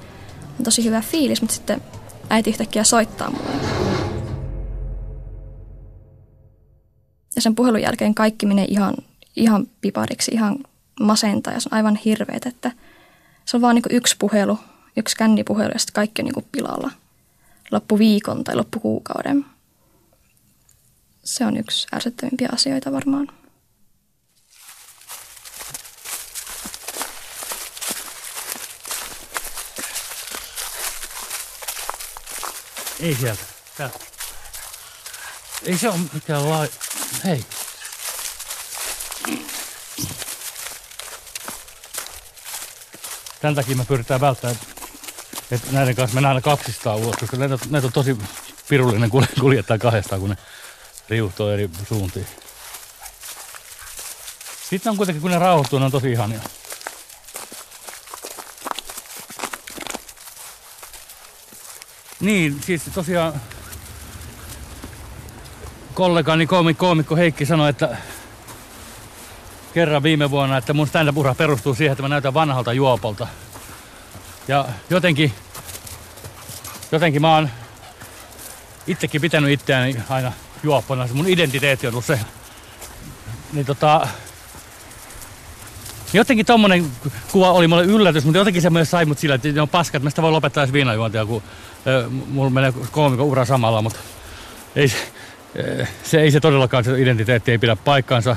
On 0.58 0.64
tosi 0.64 0.84
hyvä 0.84 1.00
fiilis, 1.00 1.40
mutta 1.40 1.54
sitten 1.54 1.82
äiti 2.30 2.50
yhtäkkiä 2.50 2.84
soittaa 2.84 3.30
mulle. 3.30 3.50
Ja 7.36 7.42
sen 7.42 7.54
puhelun 7.54 7.82
jälkeen 7.82 8.14
kaikki 8.14 8.46
menee 8.46 8.66
ihan, 8.68 8.94
ihan 9.36 9.66
pipariksi, 9.80 10.30
ihan 10.34 10.56
masentaa 11.00 11.52
ja 11.52 11.60
se 11.60 11.68
on 11.72 11.76
aivan 11.76 11.96
hirveet, 11.96 12.46
että 12.46 12.72
se 13.46 13.56
on 13.56 13.60
vaan 13.60 13.74
niin 13.74 13.84
yksi 13.90 14.16
puhelu, 14.18 14.58
yksi 14.96 15.16
kännipuhelu 15.16 15.70
ja 15.72 15.78
sitten 15.78 15.94
kaikki 15.94 16.22
on 16.22 16.26
niin 16.26 16.46
pilalla 16.52 16.90
loppuviikon 17.70 18.44
tai 18.44 18.56
loppukuukauden. 18.56 19.46
Se 21.24 21.46
on 21.46 21.56
yksi 21.56 21.86
ärsyttävimpiä 21.94 22.48
asioita 22.52 22.92
varmaan. 22.92 23.28
Ei 33.00 33.14
sieltä. 33.14 33.42
Ei 35.62 35.78
se 35.78 35.88
ole 35.88 35.98
mikään 36.12 36.50
lai... 36.50 36.68
Hei. 37.24 37.44
Tän 43.40 43.54
takia 43.54 43.76
me 43.76 43.84
pyritään 43.84 44.20
välttämään, 44.20 44.58
että 45.50 45.72
näiden 45.72 45.96
kanssa 45.96 46.14
mennään 46.14 46.36
aina 46.36 46.44
kaksistaan 46.44 46.96
ulos, 46.96 47.16
koska 47.16 47.36
näitä, 47.36 47.58
näitä 47.70 47.86
on 47.86 47.92
tosi 47.92 48.16
pirullinen 48.68 49.10
kuljettaa 49.40 49.78
kahdestaan, 49.78 50.20
kun 50.20 50.30
ne 50.30 50.36
riuhtoo 51.08 51.50
eri 51.50 51.70
suuntiin. 51.88 52.26
Sitten 54.70 54.90
on 54.90 54.96
kuitenkin, 54.96 55.22
kun 55.22 55.30
ne 55.30 55.38
rauhoittuu, 55.38 55.78
ne 55.78 55.84
on 55.84 55.90
tosi 55.90 56.12
ihania. 56.12 56.40
Niin, 62.20 62.60
siis 62.66 62.82
tosiaan 62.94 63.40
kollegani 65.94 66.46
koomikko 66.76 67.16
Heikki 67.16 67.46
sanoi, 67.46 67.70
että 67.70 67.96
kerran 69.76 70.02
viime 70.02 70.30
vuonna, 70.30 70.56
että 70.56 70.72
mun 70.72 70.86
stand-up-ura 70.86 71.34
perustuu 71.34 71.74
siihen, 71.74 71.92
että 71.92 72.02
mä 72.02 72.08
näytän 72.08 72.34
vanhalta 72.34 72.72
juopolta. 72.72 73.26
Ja 74.48 74.64
jotenkin, 74.90 75.32
jotenkin 76.92 77.22
mä 77.22 77.34
oon 77.34 77.50
itsekin 78.86 79.20
pitänyt 79.20 79.50
itseäni 79.50 79.96
aina 80.08 80.32
juoppona. 80.62 81.08
Mun 81.12 81.28
identiteetti 81.28 81.86
on 81.86 81.92
ollut 81.92 82.04
se. 82.04 82.20
Niin 83.52 83.66
tota, 83.66 84.08
Jotenkin 86.12 86.46
tommonen 86.46 86.86
kuva 87.32 87.52
oli 87.52 87.68
mulle 87.68 87.84
yllätys, 87.84 88.24
mutta 88.24 88.38
jotenkin 88.38 88.62
se 88.62 88.70
myös 88.70 88.90
sai 88.90 89.04
mut 89.04 89.18
sillä, 89.18 89.34
että 89.34 89.48
ne 89.48 89.60
on 89.60 89.68
paskat, 89.68 90.02
mä 90.02 90.10
sitä 90.10 90.22
voi 90.22 90.30
lopettaa 90.30 90.62
edes 90.62 90.72
viinajuontia, 90.72 91.26
kun 91.26 91.42
äh, 91.86 92.12
mulla 92.28 92.50
menee 92.50 92.72
koomikon 92.90 93.26
ura 93.26 93.44
samalla, 93.44 93.82
mutta 93.82 93.98
ei, 94.76 94.92
se 96.02 96.20
ei 96.20 96.30
se 96.30 96.40
todellakaan, 96.40 96.84
se 96.84 97.00
identiteetti 97.00 97.50
ei 97.50 97.58
pidä 97.58 97.76
paikkaansa. 97.76 98.36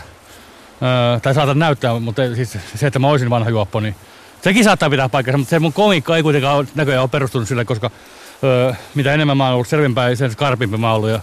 Äh, 0.84 1.22
tai 1.22 1.34
saatan 1.34 1.60
näyttää, 1.60 2.00
mutta 2.00 2.36
siis 2.36 2.58
se, 2.76 2.88
että 2.88 3.00
mä 3.00 3.08
olisin 3.08 3.30
vanha 3.30 3.50
juoppo, 3.50 3.80
niin 3.80 3.96
sekin 4.42 4.64
saattaa 4.64 4.90
pitää 4.90 5.10
paikkansa, 5.10 5.38
mutta 5.38 5.50
se 5.50 5.60
mun 5.60 5.74
komiikka 5.74 6.18
ei 6.18 6.24
kuitenkaan 6.24 6.58
ole, 6.58 6.68
näköjään 6.76 7.02
ole 7.02 7.10
perustunut 7.10 7.48
sille, 7.48 7.66
koska 7.66 7.92
äh, 8.70 8.80
mitä 8.96 9.14
enemmän 9.14 9.38
mä 9.38 9.46
oon 9.46 9.54
ollut 9.54 9.68
selvinpäin, 9.68 10.18
sen 10.18 10.32
skarpimpi 10.32 10.78
mä 10.78 10.88
oon 10.88 10.96
ollut 10.96 11.10
ja 11.10 11.20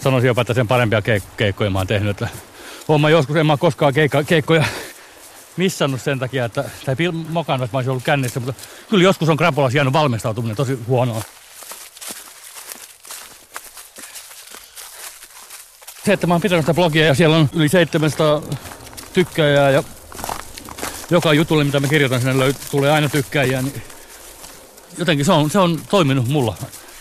sanoisin 0.00 0.28
jopa, 0.28 0.40
että 0.40 0.54
sen 0.54 0.68
parempia 0.68 1.00
keik- 1.00 1.36
keikkoja 1.36 1.70
mä 1.70 1.78
oon 1.78 1.86
tehnyt. 1.86 2.10
Että 2.10 2.28
oon 2.88 3.00
mä 3.00 3.10
joskus, 3.10 3.36
en 3.36 3.46
mä 3.46 3.56
koskaan 3.56 3.94
keikka, 3.94 4.24
keikkoja 4.24 4.64
missannut 5.56 6.02
sen 6.02 6.18
takia, 6.18 6.44
että, 6.44 6.64
tai 6.86 6.96
mokannut, 7.28 7.64
että 7.64 7.76
mä 7.76 7.78
olisin 7.78 7.90
ollut 7.90 8.04
kännissä, 8.04 8.40
mutta 8.40 8.62
kyllä 8.90 9.04
joskus 9.04 9.28
on 9.28 9.36
krapolas 9.36 9.74
jäänyt 9.74 9.92
valmistautuminen 9.92 10.56
tosi 10.56 10.78
huonoa. 10.86 11.22
Se, 16.04 16.12
että 16.12 16.26
mä 16.26 16.34
oon 16.34 16.40
pitänyt 16.40 16.64
sitä 16.64 16.74
blogia 16.74 17.06
ja 17.06 17.14
siellä 17.14 17.36
on 17.36 17.50
yli 17.52 17.68
700 17.68 18.42
tykkäjää 19.18 19.70
ja 19.70 19.82
joka 21.10 21.32
jutulle, 21.32 21.64
mitä 21.64 21.80
mä 21.80 21.88
kirjoitan 21.88 22.20
sinne, 22.20 22.38
löyt, 22.38 22.56
tulee 22.70 22.92
aina 22.92 23.08
tykkäjiä, 23.08 23.62
niin 23.62 23.82
jotenkin 24.98 25.26
se 25.26 25.32
on, 25.32 25.50
se 25.50 25.58
on 25.58 25.80
toiminut 25.90 26.28
mulla. 26.28 26.56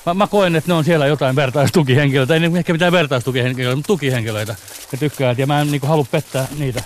Mä, 0.06 0.13
mä 0.13 0.27
koen, 0.27 0.56
että 0.56 0.71
ne 0.71 0.73
on 0.73 0.84
siellä 0.84 1.08
jotain 1.08 1.36
vertaistukihenkilöitä, 1.36 2.36
ei 2.36 2.41
ehkä 2.58 2.73
mitään 2.73 2.91
vertaistukihenkilöitä, 2.91 3.75
mutta 3.75 3.88
tukihenkilöitä 3.88 4.56
ja 4.91 4.97
tykkäät 4.97 5.38
ja 5.38 5.47
mä 5.47 5.62
en 5.62 5.71
niin 5.71 5.82
halua 5.84 6.06
pettää 6.12 6.47
niitä. 6.58 6.84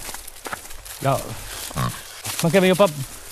Ja 1.01 1.19
Mä 2.43 2.49
kävin 2.49 2.69
jopa 2.69 2.89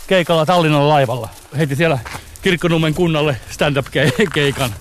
keikalla 0.07 0.45
Tallinnan 0.45 0.89
laivalla. 0.89 1.29
Heitin 1.57 1.77
siellä 1.77 1.99
Kirkkonummen 2.41 2.93
kunnalle 2.93 3.38
stand-up-keikan. 3.49 4.73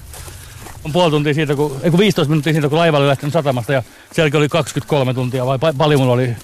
On 0.85 0.93
puoli 0.93 1.11
tuntia 1.11 1.35
siitä, 1.35 1.55
kun, 1.55 1.81
ei 1.83 1.91
kun 1.91 2.01
15 2.01 2.31
minuuttia 2.31 2.53
siitä, 2.53 2.69
kun 2.69 2.79
laiva 2.79 2.99
oli 2.99 3.07
lähtenyt 3.07 3.33
satamasta 3.33 3.73
ja 3.73 3.83
sielläkin 4.13 4.39
oli 4.39 4.49
23 4.49 5.15
tuntia 5.15 5.47
vai 5.47 5.59
paljon 5.79 6.01
mulla 6.01 6.13
oli 6.13 6.37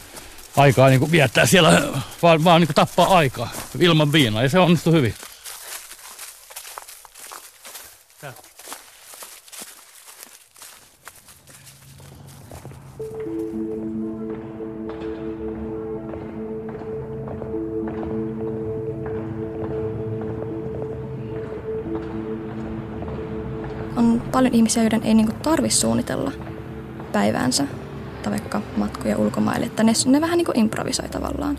aikaa 0.57 0.89
niin 0.89 1.11
viettää 1.11 1.47
siellä, 1.47 1.83
vaan, 2.23 2.45
vaan 2.45 2.61
niin 2.61 2.75
tappaa 2.75 3.17
aikaa 3.17 3.51
ilman 3.79 4.13
viinaa 4.13 4.43
ja 4.43 4.49
se 4.49 4.59
onnistui 4.59 4.93
hyvin. 4.93 5.15
paljon 24.35 24.55
ihmisiä, 24.55 24.83
joiden 24.83 25.03
ei 25.03 25.15
niinku 25.15 25.33
tarvitse 25.43 25.79
suunnitella 25.79 26.33
päiväänsä 27.13 27.67
tai 28.25 28.31
vaikka 28.31 28.63
matkoja 28.77 29.19
ulkomaille, 29.19 29.67
että 29.67 29.83
ne, 29.83 29.93
ne 30.07 30.21
vähän 30.21 30.37
niinku 30.37 30.53
improvisoi 30.55 31.09
tavallaan. 31.09 31.59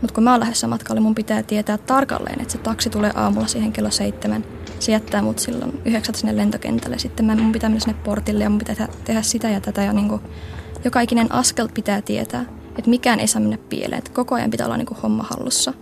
Mutta 0.00 0.14
kun 0.14 0.24
mä 0.24 0.30
oon 0.30 0.40
lähdössä 0.40 0.66
matkalle, 0.66 1.00
mun 1.00 1.14
pitää 1.14 1.42
tietää 1.42 1.78
tarkalleen, 1.78 2.40
että 2.40 2.52
se 2.52 2.58
taksi 2.58 2.90
tulee 2.90 3.10
aamulla 3.14 3.46
siihen 3.46 3.72
kello 3.72 3.90
seitsemän. 3.90 4.44
Se 4.78 4.92
jättää 4.92 5.22
mut 5.22 5.38
silloin 5.38 5.82
yhdeksältä 5.84 6.18
sinne 6.18 6.36
lentokentälle. 6.36 6.98
Sitten 6.98 7.26
mä, 7.26 7.36
mun 7.36 7.52
pitää 7.52 7.70
mennä 7.70 7.80
sinne 7.80 7.98
portille 8.04 8.44
ja 8.44 8.50
mun 8.50 8.58
pitää 8.58 8.88
tehdä, 9.04 9.22
sitä 9.22 9.48
ja 9.48 9.60
tätä. 9.60 9.82
Ja 9.82 9.92
niinku, 9.92 10.20
joka 10.84 11.00
ikinen 11.00 11.32
askel 11.32 11.68
pitää 11.74 12.02
tietää, 12.02 12.44
että 12.78 12.90
mikään 12.90 13.20
ei 13.20 13.26
saa 13.26 13.40
mennä 13.40 13.58
pieleen. 13.68 13.98
Että 13.98 14.10
koko 14.14 14.34
ajan 14.34 14.50
pitää 14.50 14.66
olla 14.66 14.76
niinku 14.76 14.96
homma 15.02 15.22
hallussa. 15.22 15.74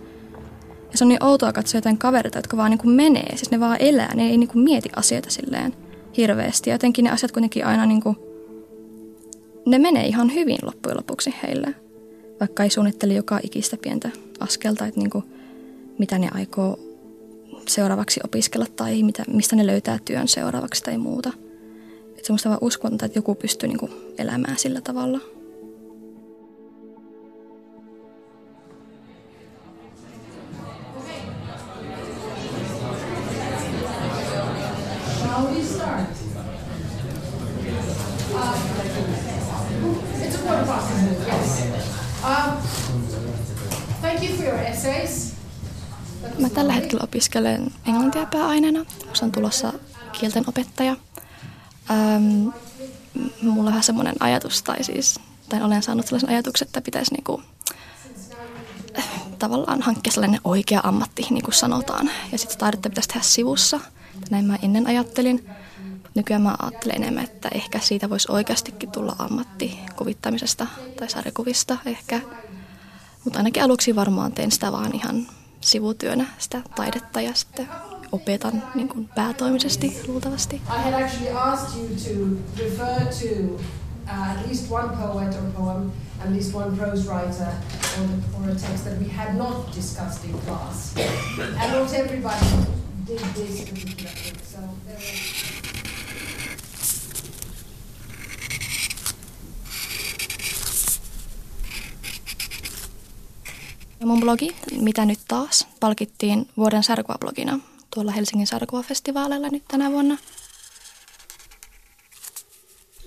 Ja 0.91 0.97
se 0.97 1.03
on 1.03 1.09
niin 1.09 1.23
outoa 1.23 1.53
katsoa 1.53 1.77
jotain 1.77 1.97
kavereita, 1.97 2.37
jotka 2.37 2.57
vaan 2.57 2.69
niinku 2.69 2.87
menee. 2.87 3.29
Siis 3.29 3.51
ne 3.51 3.59
vaan 3.59 3.77
elää, 3.79 4.15
ne 4.15 4.23
ei 4.23 4.37
niinku 4.37 4.59
mieti 4.59 4.89
asioita 4.95 5.29
silleen 5.31 5.73
hirveästi. 6.17 6.69
Ja 6.69 6.73
jotenkin 6.73 7.05
ne 7.05 7.11
asiat 7.11 7.31
kuitenkin 7.31 7.65
aina 7.65 7.85
niin 7.85 8.01
kuin, 8.01 8.17
ne 9.65 9.77
menee 9.77 10.05
ihan 10.05 10.33
hyvin 10.33 10.57
loppujen 10.63 10.97
lopuksi 10.97 11.33
heille. 11.43 11.75
Vaikka 12.39 12.63
ei 12.63 12.69
suunnittele 12.69 13.13
joka 13.13 13.39
ikistä 13.43 13.77
pientä 13.77 14.09
askelta, 14.39 14.85
että 14.85 14.99
niin 14.99 15.09
kuin, 15.09 15.23
mitä 15.99 16.19
ne 16.19 16.29
aikoo 16.33 16.79
seuraavaksi 17.67 18.19
opiskella 18.23 18.65
tai 18.75 19.03
mitä, 19.03 19.23
mistä 19.33 19.55
ne 19.55 19.67
löytää 19.67 19.99
työn 20.05 20.27
seuraavaksi 20.27 20.83
tai 20.83 20.97
muuta. 20.97 21.33
Että 22.09 22.27
semmoista 22.27 22.49
vaan 22.49 22.59
uskonta, 22.61 23.05
että 23.05 23.17
joku 23.17 23.35
pystyy 23.35 23.69
niin 23.69 23.79
kuin, 23.79 23.91
elämään 24.17 24.57
sillä 24.57 24.81
tavalla– 24.81 25.19
opiskelen 47.33 47.71
englantia 47.85 48.25
pääaineena. 48.25 48.85
Minusta 49.01 49.25
on 49.25 49.31
tulossa 49.31 49.73
kielten 50.11 50.43
opettaja. 50.47 50.95
Ähm, 51.91 52.47
mulla 53.41 53.59
on 53.59 53.65
vähän 53.65 53.83
semmoinen 53.83 54.15
ajatus, 54.19 54.63
tai 54.63 54.83
siis 54.83 55.19
tai 55.49 55.61
olen 55.61 55.83
saanut 55.83 56.05
sellaisen 56.05 56.29
ajatuksen, 56.29 56.65
että 56.65 56.81
pitäisi 56.81 57.13
niinku, 57.13 57.41
äh, 58.97 59.05
tavallaan 59.39 59.81
hankkia 59.81 60.13
sellainen 60.13 60.41
oikea 60.43 60.81
ammatti, 60.83 61.27
niin 61.29 61.43
kuin 61.43 61.53
sanotaan. 61.53 62.09
Ja 62.31 62.37
sitten 62.37 62.57
taidetta 62.57 62.89
pitäisi 62.89 63.09
tehdä 63.09 63.21
sivussa. 63.23 63.79
Näin 64.29 64.45
mä 64.45 64.57
ennen 64.61 64.87
ajattelin. 64.87 65.49
Nykyään 66.15 66.41
mä 66.41 66.55
ajattelen 66.59 66.95
enemmän, 66.95 67.23
että 67.23 67.49
ehkä 67.53 67.79
siitä 67.79 68.09
voisi 68.09 68.31
oikeastikin 68.31 68.91
tulla 68.91 69.15
ammatti 69.19 69.79
kuvittamisesta 69.95 70.67
tai 70.99 71.09
sarjakuvista 71.09 71.77
ehkä. 71.85 72.21
Mutta 73.23 73.39
ainakin 73.39 73.63
aluksi 73.63 73.95
varmaan 73.95 74.31
teen 74.31 74.51
sitä 74.51 74.71
vaan 74.71 74.95
ihan 74.95 75.27
sivutyönä, 75.63 76.25
sitä 76.37 76.61
taidetta 76.75 77.21
ja 77.21 77.33
sitten 77.33 77.67
opetan 78.11 78.63
niin 78.75 78.89
kuin 78.89 79.09
päätoimisesti 79.15 80.01
luultavasti. 80.07 80.55
I 80.55 80.83
had 80.83 80.93
actually 80.93 81.29
asked 81.35 81.81
you 81.81 81.87
to 81.89 82.37
refer 82.63 82.99
to 83.05 83.53
uh, 83.55 84.29
at 84.31 84.47
least 84.47 84.71
one 84.71 84.89
poet 84.97 85.35
or 85.35 85.51
poem, 85.63 85.91
at 86.19 86.31
least 86.31 86.55
one 86.55 86.77
prose 86.77 87.09
writer, 87.09 87.47
or, 87.99 88.07
the, 88.07 88.37
or 88.37 88.49
a 88.49 88.55
text 88.55 88.83
that 88.85 88.99
we 88.99 89.07
had 89.17 89.35
not 89.35 89.75
discussed 89.75 90.25
in 90.25 90.33
class. 90.41 90.95
and 91.39 91.71
not 91.73 91.93
everybody 91.93 92.45
did 93.07 93.19
this. 93.35 93.59
So 94.43 94.59
there 94.85 94.95
was 94.95 95.62
Ja 104.03 104.07
mun 104.07 104.19
blogi, 104.19 104.55
mitä 104.81 105.05
nyt 105.05 105.19
taas, 105.27 105.67
palkittiin 105.79 106.49
vuoden 106.57 106.83
sarkuablogina 106.83 107.59
tuolla 107.93 108.11
Helsingin 108.11 108.47
sarkuafestivaaleilla 108.47 109.49
nyt 109.49 109.63
tänä 109.67 109.91
vuonna. 109.91 110.17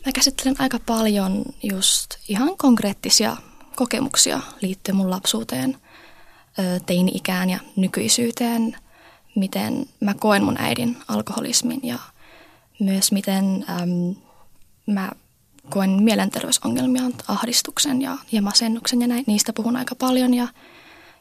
Mä 0.06 0.12
käsittelen 0.12 0.56
aika 0.58 0.78
paljon 0.86 1.44
just 1.62 2.06
ihan 2.28 2.56
konkreettisia 2.56 3.36
kokemuksia 3.74 4.40
liittyen 4.60 4.96
mun 4.96 5.10
lapsuuteen, 5.10 5.78
teini-ikään 6.86 7.50
ja 7.50 7.58
nykyisyyteen, 7.76 8.76
miten 9.34 9.86
mä 10.00 10.14
koen 10.14 10.44
mun 10.44 10.56
äidin 10.58 10.96
alkoholismin 11.08 11.80
ja 11.82 11.98
myös 12.80 13.12
miten 13.12 13.64
äm, 13.68 14.14
mä 14.86 15.10
koen 15.70 15.90
mielenterveysongelmia, 15.90 17.02
ahdistuksen 17.28 18.02
ja, 18.02 18.18
ja 18.32 18.42
masennuksen 18.42 19.00
ja 19.00 19.06
näin. 19.06 19.24
Niistä 19.26 19.52
puhun 19.52 19.76
aika 19.76 19.94
paljon 19.94 20.34
ja 20.34 20.48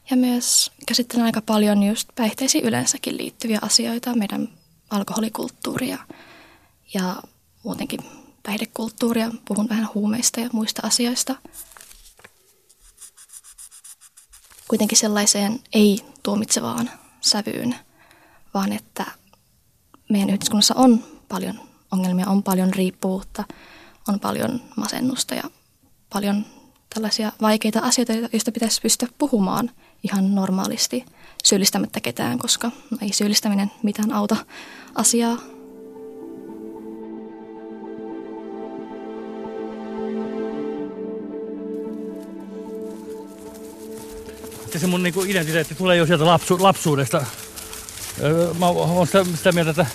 ja 0.09 0.17
myös 0.17 0.71
käsittelen 0.87 1.25
aika 1.25 1.41
paljon 1.41 1.83
just 1.83 2.09
päihteisiin 2.15 2.65
yleensäkin 2.65 3.17
liittyviä 3.17 3.59
asioita, 3.61 4.15
meidän 4.15 4.49
alkoholikulttuuria 4.89 5.97
ja 6.93 7.15
muutenkin 7.63 7.99
päihdekulttuuria. 8.43 9.31
Puhun 9.45 9.69
vähän 9.69 9.89
huumeista 9.93 10.39
ja 10.39 10.49
muista 10.53 10.81
asioista. 10.87 11.35
Kuitenkin 14.67 14.97
sellaiseen 14.97 15.59
ei-tuomitsevaan 15.73 16.89
sävyyn, 17.21 17.75
vaan 18.53 18.73
että 18.73 19.05
meidän 20.09 20.29
yhteiskunnassa 20.29 20.75
on 20.75 21.03
paljon 21.27 21.59
ongelmia, 21.91 22.29
on 22.29 22.43
paljon 22.43 22.73
riippuvuutta, 22.73 23.43
on 24.07 24.19
paljon 24.19 24.61
masennusta 24.75 25.35
ja 25.35 25.43
paljon 26.13 26.45
tällaisia 26.93 27.31
vaikeita 27.41 27.79
asioita, 27.79 28.13
joista 28.13 28.51
pitäisi 28.51 28.81
pystyä 28.81 29.09
puhumaan– 29.17 29.71
ihan 30.05 30.35
normaalisti 30.35 31.05
syyllistämättä 31.43 31.99
ketään, 31.99 32.39
koska 32.39 32.71
ei 33.01 33.13
syyllistäminen 33.13 33.71
mitään 33.83 34.11
auta 34.11 34.35
asiaa. 34.95 35.37
Se 44.77 44.87
mun 44.87 45.03
niinku 45.03 45.23
identiteetti 45.23 45.75
tulee 45.75 45.97
jo 45.97 46.05
sieltä 46.05 46.25
lapsu, 46.25 46.57
lapsuudesta. 46.59 47.25
Mä 48.59 48.67
oon 48.67 49.07
sitä, 49.07 49.25
sitä 49.35 49.51
mieltä, 49.51 49.69
että 49.69 49.85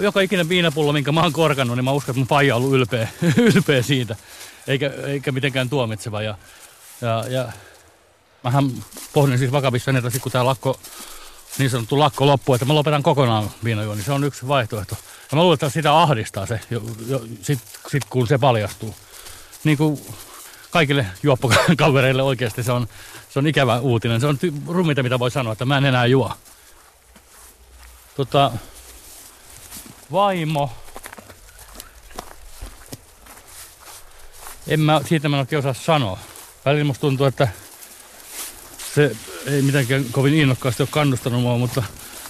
joka 0.00 0.20
ikinen 0.20 0.48
viinapullo, 0.48 0.92
minkä 0.92 1.12
mä 1.12 1.22
oon 1.22 1.32
korkannut, 1.32 1.76
niin 1.76 1.84
mä 1.84 1.92
uskon, 1.92 2.12
että 2.12 2.18
mun 2.20 2.26
paija 2.26 2.56
on 2.56 2.62
ollut 2.62 2.74
ylpeä, 2.74 3.08
ylpeä 3.54 3.82
siitä, 3.82 4.16
eikä, 4.66 4.90
eikä 5.06 5.32
mitenkään 5.32 5.70
tuomitseva. 5.70 6.22
Ja, 6.22 6.38
ja, 7.00 7.24
ja 7.28 7.52
mähän 8.44 8.70
pohdin 9.12 9.38
siis 9.38 9.52
vakavissa 9.52 9.90
että 9.90 10.18
kun 10.20 10.32
tämä 10.32 10.44
lakko, 10.44 10.80
niin 11.58 11.70
sanottu 11.70 11.98
lakko 11.98 12.26
loppuu, 12.26 12.54
että 12.54 12.64
mä 12.64 12.74
lopetan 12.74 13.02
kokonaan 13.02 13.50
viinajuon, 13.64 13.96
niin 13.96 14.04
se 14.04 14.12
on 14.12 14.24
yksi 14.24 14.48
vaihtoehto. 14.48 14.96
Ja 15.30 15.36
mä 15.36 15.42
luulen, 15.42 15.54
että 15.54 15.68
sitä 15.68 16.00
ahdistaa 16.00 16.46
se, 16.46 16.60
jo, 16.70 16.82
jo, 17.06 17.22
sit, 17.42 17.58
sit 17.88 18.04
kun 18.04 18.26
se 18.26 18.38
paljastuu. 18.38 18.94
Niin 19.64 19.78
kuin 19.78 20.00
kaikille 20.70 21.06
juoppokavereille 21.22 22.22
oikeasti 22.22 22.62
se 22.62 22.72
on, 22.72 22.88
se 23.30 23.38
on 23.38 23.46
ikävä 23.46 23.78
uutinen. 23.78 24.20
Se 24.20 24.26
on 24.26 24.38
rumita, 24.68 25.02
mitä 25.02 25.18
voi 25.18 25.30
sanoa, 25.30 25.52
että 25.52 25.64
mä 25.64 25.78
en 25.78 25.84
enää 25.84 26.06
juo. 26.06 26.32
Tota, 28.16 28.52
vaimo. 30.12 30.72
En 34.66 34.80
mä, 34.80 35.00
siitä 35.08 35.28
mä 35.28 35.36
en 35.36 35.40
oikein 35.40 35.58
osaa 35.58 35.74
sanoa. 35.74 36.18
Välillä 36.64 36.84
musta 36.84 37.00
tuntuu, 37.00 37.26
että 37.26 37.48
se 38.94 39.16
ei 39.46 39.62
mitenkään 39.62 40.04
kovin 40.12 40.34
innokkaasti 40.34 40.82
ole 40.82 40.88
kannustanut 40.92 41.42
mua, 41.42 41.58
mutta 41.58 41.82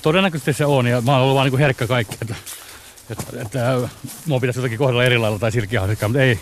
todennäköisesti 0.03 0.53
se 0.53 0.65
on. 0.65 0.87
Ja 0.87 1.01
mä 1.01 1.13
oon 1.13 1.23
ollut 1.23 1.37
vaan 1.37 1.51
niin 1.51 1.59
herkkä 1.59 1.87
kaikki, 1.87 2.17
että, 2.23 2.35
että, 3.11 3.25
että 3.43 3.89
mua 4.27 4.41
pitäisi 4.41 4.59
jotenkin 4.59 4.79
kohdella 4.79 5.05
eri 5.05 5.19
lailla 5.19 5.39
tai 5.39 5.53
silkkihasikkaa, 5.53 6.09
mutta 6.09 6.23
ei. 6.23 6.41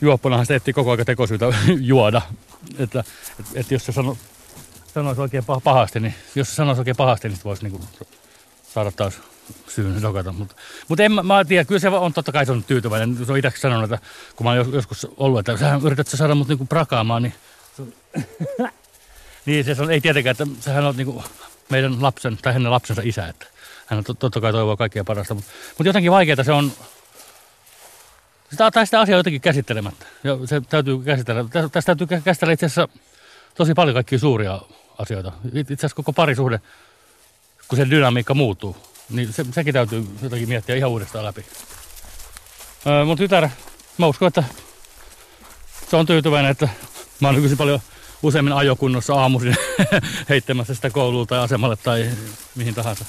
Juopponahan 0.00 0.46
se 0.46 0.54
etsii 0.54 0.74
koko 0.74 0.90
ajan 0.90 1.06
tekosyytä 1.06 1.46
juoda. 1.80 2.22
Että, 2.78 3.04
että, 3.40 3.52
että 3.54 3.74
jos 3.74 3.86
se 3.86 3.92
sano, 3.92 4.16
sanoisi 4.94 5.20
oikein 5.20 5.44
pahasti, 5.64 6.00
niin 6.00 6.14
jos 6.34 6.48
se 6.48 6.54
sanoisi 6.54 6.80
oikein 6.80 6.96
pahasti, 6.96 7.28
niin 7.28 7.38
voisi 7.44 7.68
niin 7.68 7.80
saada 8.74 8.90
taas 8.90 9.20
syyn 9.68 10.00
sokata. 10.00 10.32
Mutta, 10.32 10.54
mutta 10.88 11.04
en 11.04 11.12
mä, 11.12 11.22
mä 11.22 11.44
tiedä, 11.44 11.64
kyllä 11.64 11.78
se 11.78 11.88
on 11.88 12.12
totta 12.12 12.32
kai 12.32 12.46
se 12.46 12.52
on 12.52 12.64
tyytyväinen. 12.64 13.26
Se 13.26 13.32
on 13.32 13.38
itse 13.38 13.52
sanonut, 13.56 13.92
että 13.92 14.06
kun 14.36 14.46
mä 14.46 14.50
olen 14.50 14.72
joskus 14.72 15.06
ollut, 15.16 15.38
että 15.38 15.56
sä 15.56 15.80
yrität 15.84 16.08
saada 16.08 16.34
mut 16.34 16.48
niinku 16.48 16.66
prakaamaan, 16.66 17.22
niin 17.22 17.34
niin, 19.46 19.64
se 19.64 19.82
on, 19.82 19.90
ei 19.90 20.00
tietenkään, 20.00 20.36
että 20.40 20.46
sehän 20.60 20.86
on 20.86 20.96
niin 20.96 21.06
kuin 21.06 21.24
meidän 21.70 22.02
lapsen 22.02 22.38
tai 22.42 22.52
hänen 22.52 22.70
lapsensa 22.70 23.02
isä, 23.04 23.28
että 23.28 23.46
hän 23.86 24.04
totta 24.18 24.40
kai 24.40 24.52
toivoo 24.52 24.76
kaikkea 24.76 25.04
parasta, 25.04 25.34
mutta, 25.34 25.50
mutta 25.70 25.88
jotenkin 25.88 26.12
vaikeaa 26.12 26.44
se 26.44 26.52
on, 26.52 26.72
sitä, 28.50 28.70
tai 28.70 28.86
sitä 28.86 29.00
asiaa 29.00 29.18
jotenkin 29.18 29.40
käsittelemättä. 29.40 30.06
Ja 30.24 30.38
se 30.44 30.60
täytyy 30.60 30.98
käsitellä. 30.98 31.44
Tästä 31.72 31.94
täytyy 31.96 32.20
käsitellä 32.24 32.52
itse 32.52 32.66
asiassa 32.66 32.88
tosi 33.54 33.74
paljon 33.74 33.94
kaikkia 33.94 34.18
suuria 34.18 34.60
asioita. 34.98 35.32
Itse 35.54 35.74
asiassa 35.74 35.96
koko 35.96 36.12
parisuhde, 36.12 36.60
kun 37.68 37.76
se 37.76 37.90
dynamiikka 37.90 38.34
muuttuu, 38.34 38.76
niin 39.10 39.32
se, 39.32 39.44
sekin 39.50 39.74
täytyy 39.74 40.06
jotenkin 40.22 40.48
miettiä 40.48 40.76
ihan 40.76 40.90
uudestaan 40.90 41.24
läpi. 41.24 41.44
Mun 43.06 43.16
tytär, 43.16 43.48
mä 43.98 44.06
uskon, 44.06 44.28
että 44.28 44.44
se 45.90 45.96
on 45.96 46.06
tyytyväinen, 46.06 46.50
että 46.50 46.68
mä 47.20 47.28
oon 47.28 47.34
nykyisin 47.34 47.58
paljon 47.58 47.80
useimmin 48.22 48.52
ajokunnossa 48.52 49.14
aamuisin 49.14 49.56
heittämässä 50.28 50.74
sitä 50.74 50.90
kouluun 50.90 51.26
tai 51.26 51.38
asemalle 51.38 51.76
tai 51.76 52.10
mihin 52.54 52.74
tahansa. 52.74 53.04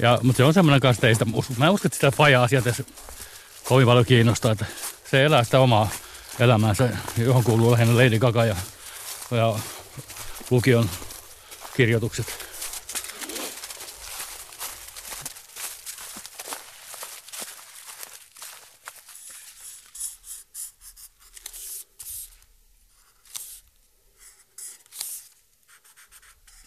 Ja, 0.00 0.18
mutta 0.22 0.36
se 0.36 0.44
on 0.44 0.54
semmoinen 0.54 0.80
kanssa 0.80 1.00
teistä. 1.00 1.26
Mä 1.56 1.66
en 1.66 1.70
usko, 1.70 1.86
että 1.86 1.96
sitä 1.96 2.10
faja-asiat 2.10 2.64
kovin 3.64 3.86
paljon 3.86 4.04
kiinnostaa. 4.04 4.52
Että 4.52 4.66
se 5.10 5.24
elää 5.24 5.44
sitä 5.44 5.60
omaa 5.60 5.88
elämäänsä, 6.40 6.88
johon 7.18 7.44
kuuluu 7.44 7.72
lähinnä 7.72 7.96
Lady 7.96 8.18
Gaga 8.18 8.44
ja, 8.44 8.56
ja 9.30 9.54
lukion 10.50 10.90
kirjoitukset. 11.76 12.49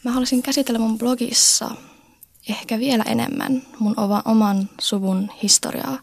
Mä 0.04 0.12
haluaisin 0.12 0.44
käsitellä 0.44 0.80
mun 0.80 0.98
blogissa 0.98 1.72
ehkä 2.50 2.80
vielä 2.80 3.04
enemmän 3.08 3.62
mun 3.80 3.96
oman 4.26 4.70
suvun 4.82 5.32
historiaa. 5.44 6.00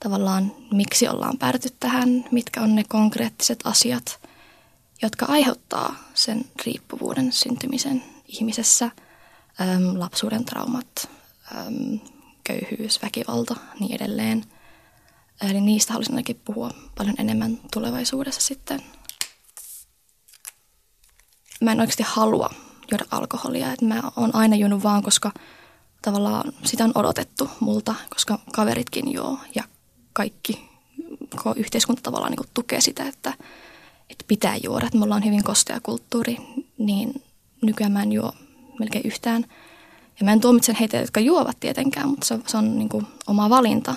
Tavallaan 0.00 0.52
miksi 0.72 1.08
ollaan 1.08 1.38
päädytty 1.38 1.68
tähän, 1.80 2.24
mitkä 2.30 2.60
on 2.62 2.74
ne 2.74 2.84
konkreettiset 2.88 3.58
asiat, 3.64 4.20
jotka 5.02 5.26
aiheuttaa 5.26 5.94
sen 6.14 6.44
riippuvuuden 6.66 7.32
syntymisen 7.32 8.04
ihmisessä. 8.28 8.84
Äm, 8.84 9.98
lapsuuden 9.98 10.44
traumat, 10.44 11.10
äm, 11.56 12.00
köyhyys, 12.44 13.02
väkivalta, 13.02 13.56
niin 13.80 13.94
edelleen. 13.94 14.44
Eli 15.50 15.60
niistä 15.60 15.92
haluaisin 15.92 16.14
ainakin 16.14 16.40
puhua 16.44 16.70
paljon 16.98 17.14
enemmän 17.18 17.58
tulevaisuudessa 17.72 18.40
sitten. 18.40 18.82
Mä 21.60 21.72
en 21.72 21.80
oikeasti 21.80 22.02
halua 22.06 22.50
juoda 22.90 23.04
alkoholia. 23.10 23.72
Et 23.72 23.82
mä 23.82 24.02
oon 24.16 24.34
aina 24.34 24.56
juonut 24.56 24.82
vaan, 24.82 25.02
koska 25.02 25.32
tavallaan 26.02 26.52
sitä 26.64 26.84
on 26.84 26.92
odotettu 26.94 27.50
multa, 27.60 27.94
koska 28.10 28.38
kaveritkin 28.52 29.12
joo 29.12 29.38
ja 29.54 29.64
kaikki, 30.12 30.70
koko 31.36 31.54
yhteiskunta 31.56 32.02
tavallaan 32.02 32.32
niin 32.32 32.50
tukee 32.54 32.80
sitä, 32.80 33.04
että, 33.08 33.34
että 34.10 34.24
pitää 34.28 34.56
juoda. 34.56 34.86
Että 34.86 34.98
me 34.98 35.04
ollaan 35.04 35.24
hyvin 35.24 35.44
kostea 35.44 35.80
kulttuuri, 35.82 36.36
niin 36.78 37.22
nykyään 37.62 37.92
mä 37.92 38.02
en 38.02 38.12
juo 38.12 38.32
melkein 38.78 39.06
yhtään. 39.06 39.44
Ja 40.20 40.24
mä 40.24 40.32
en 40.32 40.40
tuomitse 40.40 40.76
heitä, 40.80 40.96
jotka 40.96 41.20
juovat 41.20 41.60
tietenkään, 41.60 42.08
mutta 42.08 42.26
se, 42.26 42.38
se 42.46 42.56
on 42.56 42.78
niin 42.78 42.88
kuin 42.88 43.06
oma 43.26 43.50
valinta. 43.50 43.94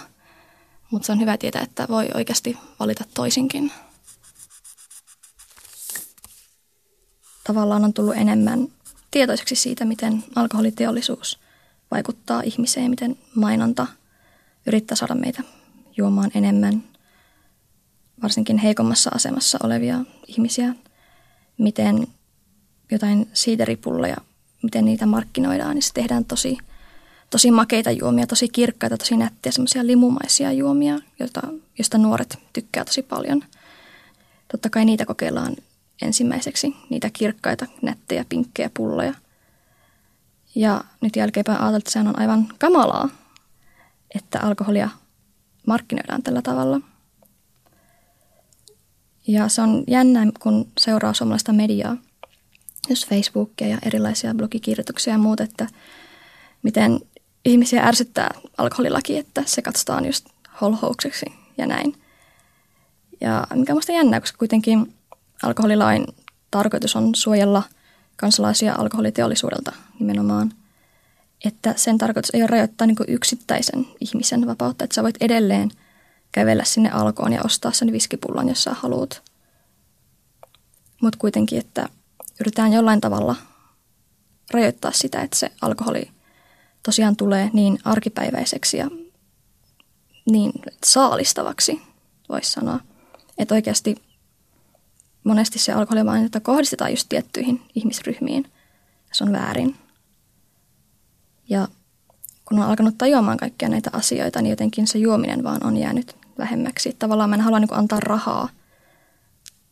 Mutta 0.91 1.05
se 1.05 1.11
on 1.11 1.19
hyvä 1.19 1.37
tietää, 1.37 1.61
että 1.61 1.87
voi 1.89 2.09
oikeasti 2.13 2.57
valita 2.79 3.03
toisinkin. 3.13 3.71
Tavallaan 7.43 7.85
on 7.85 7.93
tullut 7.93 8.15
enemmän 8.15 8.67
tietoiseksi 9.13 9.55
siitä, 9.55 9.85
miten 9.85 10.23
alkoholiteollisuus 10.35 11.39
vaikuttaa 11.91 12.41
ihmiseen, 12.41 12.89
miten 12.89 13.17
mainonta 13.35 13.87
yrittää 14.65 14.95
saada 14.95 15.15
meitä 15.15 15.43
juomaan 15.97 16.31
enemmän, 16.35 16.83
varsinkin 18.23 18.57
heikommassa 18.57 19.11
asemassa 19.13 19.57
olevia 19.63 19.99
ihmisiä, 20.27 20.75
miten 21.57 22.07
jotain 22.91 23.29
siideripulloja, 23.33 24.15
miten 24.63 24.85
niitä 24.85 25.05
markkinoidaan, 25.05 25.75
niin 25.75 25.83
se 25.83 25.93
tehdään 25.93 26.25
tosi, 26.25 26.57
tosi 27.29 27.51
makeita 27.51 27.91
juomia, 27.91 28.27
tosi 28.27 28.49
kirkkaita, 28.49 28.97
tosi 28.97 29.17
nättiä, 29.17 29.51
semmoisia 29.51 29.87
limumaisia 29.87 30.51
juomia, 30.51 30.99
joista 31.77 31.97
nuoret 31.97 32.39
tykkää 32.53 32.85
tosi 32.85 33.01
paljon. 33.01 33.43
Totta 34.51 34.69
kai 34.69 34.85
niitä 34.85 35.05
kokeillaan 35.05 35.55
ensimmäiseksi, 36.01 36.75
niitä 36.89 37.09
kirkkaita, 37.13 37.65
nättejä, 37.81 38.25
pinkkejä 38.29 38.69
pulloja. 38.73 39.13
Ja 40.55 40.83
nyt 41.01 41.15
jälkeenpäin 41.15 41.57
ajatellaan, 41.57 41.77
että 41.77 41.91
sehän 41.91 42.07
on 42.07 42.19
aivan 42.19 42.47
kamalaa, 42.59 43.09
että 44.15 44.39
alkoholia 44.39 44.89
markkinoidaan 45.67 46.23
tällä 46.23 46.41
tavalla. 46.41 46.81
Ja 49.27 49.47
se 49.49 49.61
on 49.61 49.83
jännä, 49.87 50.27
kun 50.39 50.71
seuraa 50.79 51.13
suomalaista 51.13 51.53
mediaa, 51.53 51.97
jos 52.89 53.07
Facebookia 53.07 53.67
ja 53.67 53.77
erilaisia 53.85 54.33
blogikirjoituksia 54.33 55.13
ja 55.13 55.17
muut, 55.17 55.39
että 55.41 55.67
miten 56.63 56.99
ihmisiä 57.45 57.83
ärsyttää 57.83 58.31
alkoholilaki, 58.57 59.17
että 59.17 59.43
se 59.45 59.61
katsotaan 59.61 60.05
just 60.05 60.29
holhoukseksi 60.61 61.25
ja 61.57 61.67
näin. 61.67 62.01
Ja 63.21 63.47
mikä 63.55 63.73
on 63.73 63.77
musta 63.77 63.91
jännää, 63.91 64.19
koska 64.19 64.37
kuitenkin 64.37 64.93
alkoholilain 65.43 66.07
tarkoitus 66.51 66.95
on 66.95 67.15
suojella 67.15 67.63
kansalaisia 68.15 68.75
alkoholiteollisuudelta 68.77 69.71
nimenomaan. 69.99 70.53
Että 71.45 71.73
sen 71.77 71.97
tarkoitus 71.97 72.31
ei 72.33 72.41
ole 72.41 72.47
rajoittaa 72.47 72.87
niin 72.87 72.97
yksittäisen 73.07 73.87
ihmisen 73.99 74.47
vapautta, 74.47 74.83
että 74.83 74.95
sä 74.95 75.03
voit 75.03 75.21
edelleen 75.21 75.71
kävellä 76.31 76.63
sinne 76.63 76.91
alkoon 76.91 77.33
ja 77.33 77.41
ostaa 77.43 77.71
sen 77.71 77.91
viskipullon, 77.91 78.49
jos 78.49 78.63
sä 78.63 78.73
haluat. 78.73 79.21
Mutta 81.01 81.19
kuitenkin, 81.19 81.59
että 81.59 81.89
yritetään 82.39 82.73
jollain 82.73 83.01
tavalla 83.01 83.35
rajoittaa 84.51 84.91
sitä, 84.91 85.21
että 85.21 85.37
se 85.37 85.51
alkoholi 85.61 86.11
tosiaan 86.83 87.15
tulee 87.15 87.49
niin 87.53 87.79
arkipäiväiseksi 87.83 88.77
ja 88.77 88.89
niin 90.31 90.51
saalistavaksi, 90.85 91.81
voisi 92.29 92.51
sanoa. 92.51 92.79
Että 93.37 93.55
oikeasti 93.55 93.95
monesti 95.23 95.59
se 95.59 95.71
alkoholimaininta 95.71 96.39
kohdistetaan 96.39 96.91
just 96.91 97.09
tiettyihin 97.09 97.61
ihmisryhmiin. 97.75 98.51
Se 99.11 99.23
on 99.23 99.31
väärin. 99.31 99.75
Ja 101.49 101.67
kun 102.45 102.59
on 102.59 102.65
alkanut 102.69 102.97
tajuamaan 102.97 103.37
kaikkia 103.37 103.69
näitä 103.69 103.89
asioita, 103.93 104.41
niin 104.41 104.49
jotenkin 104.49 104.87
se 104.87 104.99
juominen 104.99 105.43
vaan 105.43 105.65
on 105.65 105.77
jäänyt 105.77 106.15
vähemmäksi. 106.37 106.95
Tavallaan 106.99 107.29
mä 107.29 107.35
en 107.35 107.41
halua 107.41 107.59
niin 107.59 107.73
antaa 107.73 107.99
rahaa 107.99 108.49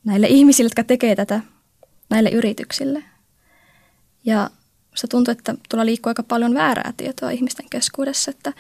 näille 0.04 0.28
ihmisille, 0.28 0.66
jotka 0.66 0.84
tekee 0.84 1.16
tätä, 1.16 1.42
näille 2.10 2.30
yrityksille. 2.30 3.04
Ja 4.26 4.50
se 4.96 5.08
tuntuu, 5.08 5.32
että 5.32 5.56
tulla 5.70 5.86
liikkuu 5.86 6.10
aika 6.10 6.24
paljon 6.24 6.54
väärää 6.54 6.94
tietoa 6.98 7.30
ihmisten 7.30 7.66
keskuudessa, 7.70 8.32
että 8.32 8.54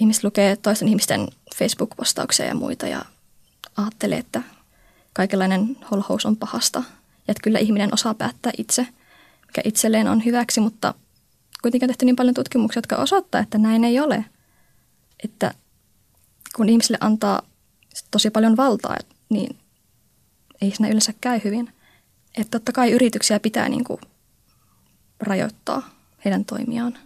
ihmiset 0.00 0.24
lukee 0.24 0.56
toisten 0.56 0.88
ihmisten 0.88 1.28
Facebook-postauksia 1.54 2.46
ja 2.46 2.54
muita 2.54 2.86
ja 2.86 3.04
ajattelee, 3.76 4.18
että 4.18 4.42
kaikenlainen 5.18 5.76
holhous 5.90 6.26
on 6.26 6.36
pahasta. 6.36 6.78
Ja 6.78 7.32
että 7.32 7.40
kyllä 7.42 7.58
ihminen 7.58 7.94
osaa 7.94 8.14
päättää 8.14 8.52
itse, 8.58 8.86
mikä 9.46 9.60
itselleen 9.64 10.08
on 10.08 10.24
hyväksi, 10.24 10.60
mutta 10.60 10.94
kuitenkin 11.62 11.86
on 11.86 11.88
tehty 11.88 12.04
niin 12.04 12.16
paljon 12.16 12.34
tutkimuksia, 12.34 12.78
jotka 12.78 12.96
osoittaa, 12.96 13.40
että 13.40 13.58
näin 13.58 13.84
ei 13.84 14.00
ole. 14.00 14.24
Että 15.24 15.54
kun 16.56 16.68
ihmisille 16.68 16.98
antaa 17.00 17.42
tosi 18.10 18.30
paljon 18.30 18.56
valtaa, 18.56 18.96
niin 19.28 19.58
ei 20.60 20.70
siinä 20.70 20.88
yleensä 20.88 21.12
käy 21.20 21.40
hyvin. 21.44 21.72
Että 22.36 22.58
totta 22.58 22.72
kai 22.72 22.90
yrityksiä 22.90 23.40
pitää 23.40 23.68
niin 23.68 23.84
kuin 23.84 24.00
rajoittaa 25.20 25.90
heidän 26.24 26.44
toimiaan. 26.44 26.98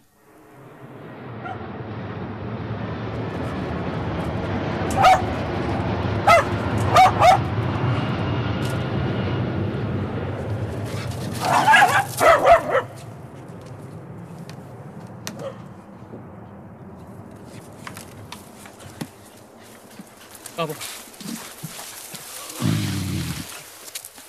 Kaapu. 20.66 20.76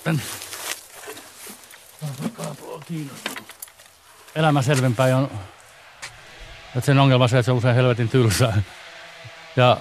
Tänne. 0.04 0.22
Kaapu 2.36 2.72
on 2.72 2.82
kiinnostunut. 2.86 3.54
Elämä 4.34 4.62
selvempää 4.62 5.16
on, 5.16 5.30
että 6.66 6.86
sen 6.86 6.98
ongelma 6.98 7.28
se, 7.28 7.38
että 7.38 7.44
se 7.44 7.50
on 7.50 7.58
usein 7.58 7.74
helvetin 7.74 8.08
tylsää. 8.08 8.62
Ja 9.56 9.76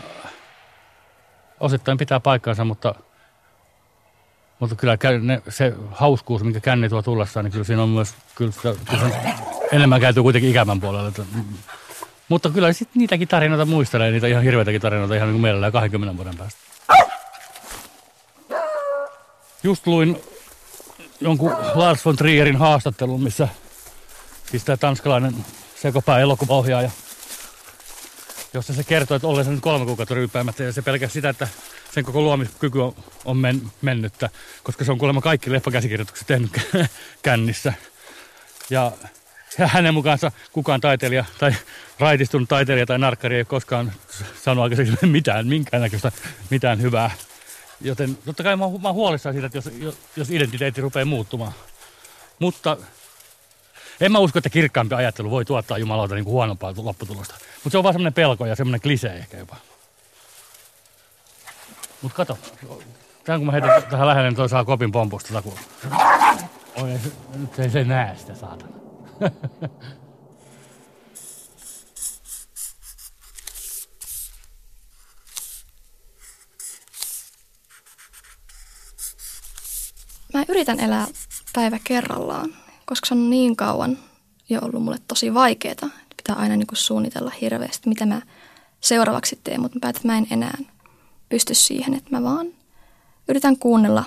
osittain 1.59 1.97
pitää 1.97 2.19
paikkaansa, 2.19 2.65
mutta, 2.65 2.95
mutta 4.59 4.75
kyllä 4.75 4.97
ne, 5.21 5.41
se 5.49 5.73
hauskuus, 5.91 6.43
minkä 6.43 6.59
känni 6.59 6.89
tuo 6.89 7.01
tullessaan, 7.01 7.43
niin 7.43 7.51
kyllä 7.51 7.65
siinä 7.65 7.83
on 7.83 7.89
myös, 7.89 8.15
kyllä, 8.35 8.51
sitä, 8.51 8.73
kyllä 8.89 9.09
enemmän 9.71 10.01
käyty 10.01 10.21
kuitenkin 10.21 10.51
ikävän 10.51 10.81
puolella. 10.81 11.07
Että, 11.07 11.23
mutta 12.33 12.49
kyllä 12.49 12.73
sitten 12.73 12.99
niitäkin 12.99 13.27
tarinoita 13.27 13.65
muistelee, 13.65 14.11
niitä 14.11 14.27
ihan 14.27 14.43
hirveitäkin 14.43 14.81
tarinoita 14.81 15.15
ihan 15.15 15.27
niin 15.27 15.33
kuin 15.33 15.41
mielellään 15.41 15.71
20 15.71 16.17
vuoden 16.17 16.37
päästä. 16.37 16.59
Just 19.63 19.87
luin 19.87 20.21
jonkun 21.21 21.55
Lars 21.75 22.05
von 22.05 22.15
Trierin 22.15 22.55
haastattelun, 22.55 23.23
missä 23.23 23.47
siis 24.51 24.63
tämä 24.63 24.77
tanskalainen 24.77 25.45
sekopää 25.81 26.19
elokuvaohjaaja, 26.19 26.91
jossa 28.53 28.73
se 28.73 28.83
kertoo, 28.83 29.15
että 29.15 29.27
ollen 29.27 29.45
sen 29.45 29.61
kolme 29.61 29.85
kuukautta 29.85 30.15
ryyppäämättä 30.15 30.63
ja 30.63 30.73
se 30.73 30.81
pelkää 30.81 31.09
sitä, 31.09 31.29
että 31.29 31.47
sen 31.91 32.03
koko 32.03 32.21
luomiskyky 32.21 32.79
on, 32.79 32.95
on 33.25 33.37
men, 33.37 33.61
mennyttä, 33.81 34.29
koska 34.63 34.85
se 34.85 34.91
on 34.91 34.97
kuulemma 34.97 35.21
kaikki 35.21 35.51
leffakäsikirjoitukset 35.51 36.27
tehnyt 36.27 36.51
kännissä. 37.23 37.73
Ja 38.69 38.91
hänen 39.73 39.93
mukaansa 39.93 40.31
kukaan 40.51 40.81
taiteilija 40.81 41.25
tai 41.39 41.51
raitistunut 41.99 42.49
taiteilija 42.49 42.85
tai 42.85 42.99
narkkari 42.99 43.35
ei 43.35 43.45
koskaan 43.45 43.91
sanonut 44.43 44.63
aikaisemmin 44.63 45.11
mitään, 45.17 45.47
minkäännäköistä 45.47 46.11
mitään 46.49 46.81
hyvää. 46.81 47.11
Joten 47.81 48.17
totta 48.25 48.43
kai 48.43 48.55
mä 48.55 48.65
oon 48.65 48.93
huolissaan 48.93 49.33
siitä, 49.33 49.45
että 49.45 49.57
jos, 49.57 49.97
jos 50.15 50.29
identiteetti 50.29 50.81
rupeaa 50.81 51.05
muuttumaan. 51.05 51.53
Mutta 52.39 52.77
en 54.01 54.11
mä 54.11 54.19
usko, 54.19 54.39
että 54.39 54.49
kirkkaampi 54.49 54.95
ajattelu 54.95 55.31
voi 55.31 55.45
tuottaa 55.45 55.77
jumalauta 55.77 56.15
niin 56.15 56.25
kuin 56.25 56.33
huonompaa 56.33 56.73
lopputulosta. 56.77 57.35
Mutta 57.35 57.69
se 57.69 57.77
on 57.77 57.83
vaan 57.83 57.93
semmoinen 57.93 58.13
pelko 58.13 58.45
ja 58.45 58.55
semmoinen 58.55 58.81
klisee 58.81 59.15
ehkä 59.15 59.37
jopa. 59.37 59.55
Mutta 62.01 62.15
kato, 62.15 62.37
tämän 63.23 63.39
kun 63.39 63.45
mä 63.45 63.51
heitän 63.51 63.83
tähän 63.83 64.07
lähelle, 64.07 64.29
niin 64.29 64.35
toi 64.35 64.49
saa 64.49 64.65
kopin 64.65 64.91
pompusta 64.91 65.33
takuun. 65.33 65.59
Oi, 66.81 66.99
nyt 67.35 67.59
ei 67.59 67.69
se 67.69 67.83
näe 67.83 68.17
sitä 68.17 68.35
saatana. 68.35 68.82
Mä 80.33 80.43
yritän 80.47 80.79
elää 80.79 81.07
päivä 81.53 81.79
kerrallaan, 81.83 82.55
koska 82.85 83.07
se 83.07 83.13
on 83.13 83.29
niin 83.29 83.55
kauan 83.55 83.97
jo 84.49 84.59
ollut 84.61 84.83
mulle 84.83 84.97
tosi 85.07 85.33
vaikeaa. 85.33 85.89
Pitää 86.17 86.35
aina 86.35 86.55
niin 86.55 86.67
suunnitella 86.73 87.31
hirveästi, 87.41 87.89
mitä 87.89 88.05
mä 88.05 88.21
seuraavaksi 88.81 89.39
teen, 89.43 89.61
mutta 89.61 89.77
mä 89.77 89.79
päätän, 89.79 89.99
että 89.99 90.07
mä 90.07 90.17
en 90.17 90.27
enää 90.31 90.57
pysty 91.29 91.53
siihen, 91.53 91.93
että 91.93 92.09
mä 92.11 92.23
vaan 92.23 92.47
yritän 93.27 93.57
kuunnella 93.57 94.03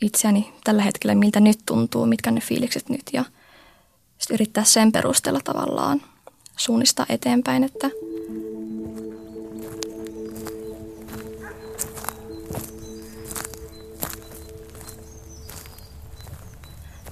itseäni 0.00 0.52
tällä 0.64 0.82
hetkellä, 0.82 1.14
miltä 1.14 1.40
nyt 1.40 1.58
tuntuu, 1.66 2.06
mitkä 2.06 2.30
ne 2.30 2.40
fiilikset 2.40 2.88
nyt 2.88 3.02
ja– 3.12 3.24
sitten 4.18 4.34
yrittää 4.34 4.64
sen 4.64 4.92
perusteella 4.92 5.40
tavallaan 5.44 6.02
suunnistaa 6.56 7.06
eteenpäin, 7.08 7.64
että 7.64 7.90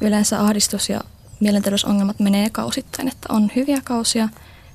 yleensä 0.01 0.41
ahdistus 0.41 0.89
ja 0.89 1.01
mielenterveysongelmat 1.41 2.21
menee 2.21 2.51
kausittain, 2.51 3.09
että 3.09 3.27
on 3.33 3.51
hyviä 3.57 3.81
kausia, 3.85 4.29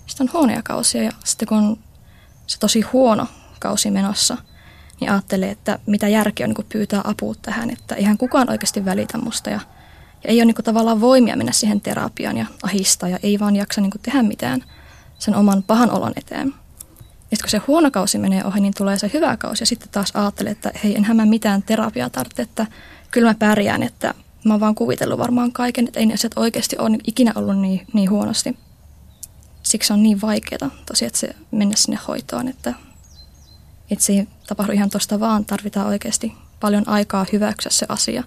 sitten 0.07 0.27
on 0.27 0.33
huonoja 0.33 0.61
kausia 0.63 1.03
ja 1.03 1.11
sitten 1.23 1.47
kun 1.47 1.79
se 2.47 2.59
tosi 2.59 2.81
huono 2.81 3.27
kausi 3.59 3.91
menossa, 3.91 4.37
niin 4.99 5.11
ajattelee, 5.11 5.51
että 5.51 5.79
mitä 5.85 6.07
järkeä 6.07 6.47
on 6.47 6.53
niin 6.57 6.67
pyytää 6.69 7.01
apua 7.03 7.35
tähän, 7.41 7.69
että 7.69 7.95
ihan 7.95 8.17
kukaan 8.17 8.49
oikeasti 8.49 8.85
välitä 8.85 9.17
musta 9.17 9.49
ja, 9.49 9.59
ja 10.23 10.29
ei 10.29 10.37
ole 10.37 10.45
niin 10.45 10.55
tavallaan 10.63 11.01
voimia 11.01 11.35
mennä 11.35 11.51
siihen 11.51 11.81
terapiaan 11.81 12.37
ja 12.37 12.45
ahistaa 12.63 13.09
ja 13.09 13.19
ei 13.23 13.39
vaan 13.39 13.55
jaksa 13.55 13.81
niin 13.81 13.91
tehdä 14.01 14.23
mitään 14.23 14.63
sen 15.19 15.35
oman 15.35 15.63
pahan 15.63 15.91
olon 15.91 16.13
eteen. 16.15 16.53
Ja 17.31 17.37
kun 17.41 17.49
se 17.49 17.57
huono 17.57 17.91
kausi 17.91 18.17
menee 18.17 18.45
ohi, 18.45 18.59
niin 18.59 18.73
tulee 18.77 18.99
se 18.99 19.11
hyvä 19.13 19.37
kausi 19.37 19.61
ja 19.61 19.65
sitten 19.65 19.89
taas 19.89 20.11
ajattelee, 20.13 20.51
että 20.51 20.71
hei, 20.83 20.95
enhän 20.95 21.17
mä 21.17 21.25
mitään 21.25 21.63
terapiaa 21.63 22.09
tarvitse, 22.09 22.41
että 22.41 22.65
kyllä 23.11 23.27
mä 23.27 23.35
pärjään, 23.39 23.83
että 23.83 24.13
mä 24.43 24.53
oon 24.53 24.59
vaan 24.59 24.75
kuvitellut 24.75 25.19
varmaan 25.19 25.51
kaiken, 25.51 25.87
että 25.87 25.99
ei 25.99 26.05
ne 26.05 26.13
asiat 26.13 26.33
oikeasti 26.35 26.75
ole 26.79 26.97
ikinä 27.07 27.31
ollut 27.35 27.59
niin, 27.59 27.87
niin 27.93 28.09
huonosti. 28.09 28.57
Siksi 29.63 29.93
on 29.93 30.03
niin 30.03 30.21
vaikeaa 30.21 30.71
tosiaan, 30.85 31.07
että 31.07 31.19
se 31.19 31.35
mennä 31.51 31.75
sinne 31.75 31.99
hoitoon, 32.07 32.47
että, 32.47 32.73
että 33.91 34.05
se 34.05 34.13
ei 34.13 34.27
tapahdu 34.47 34.71
ihan 34.71 34.89
tuosta 34.89 35.19
vaan. 35.19 35.45
Tarvitaan 35.45 35.87
oikeasti 35.87 36.33
paljon 36.59 36.87
aikaa 36.87 37.25
hyväksyä 37.33 37.69
se 37.69 37.85
asia 37.89 38.23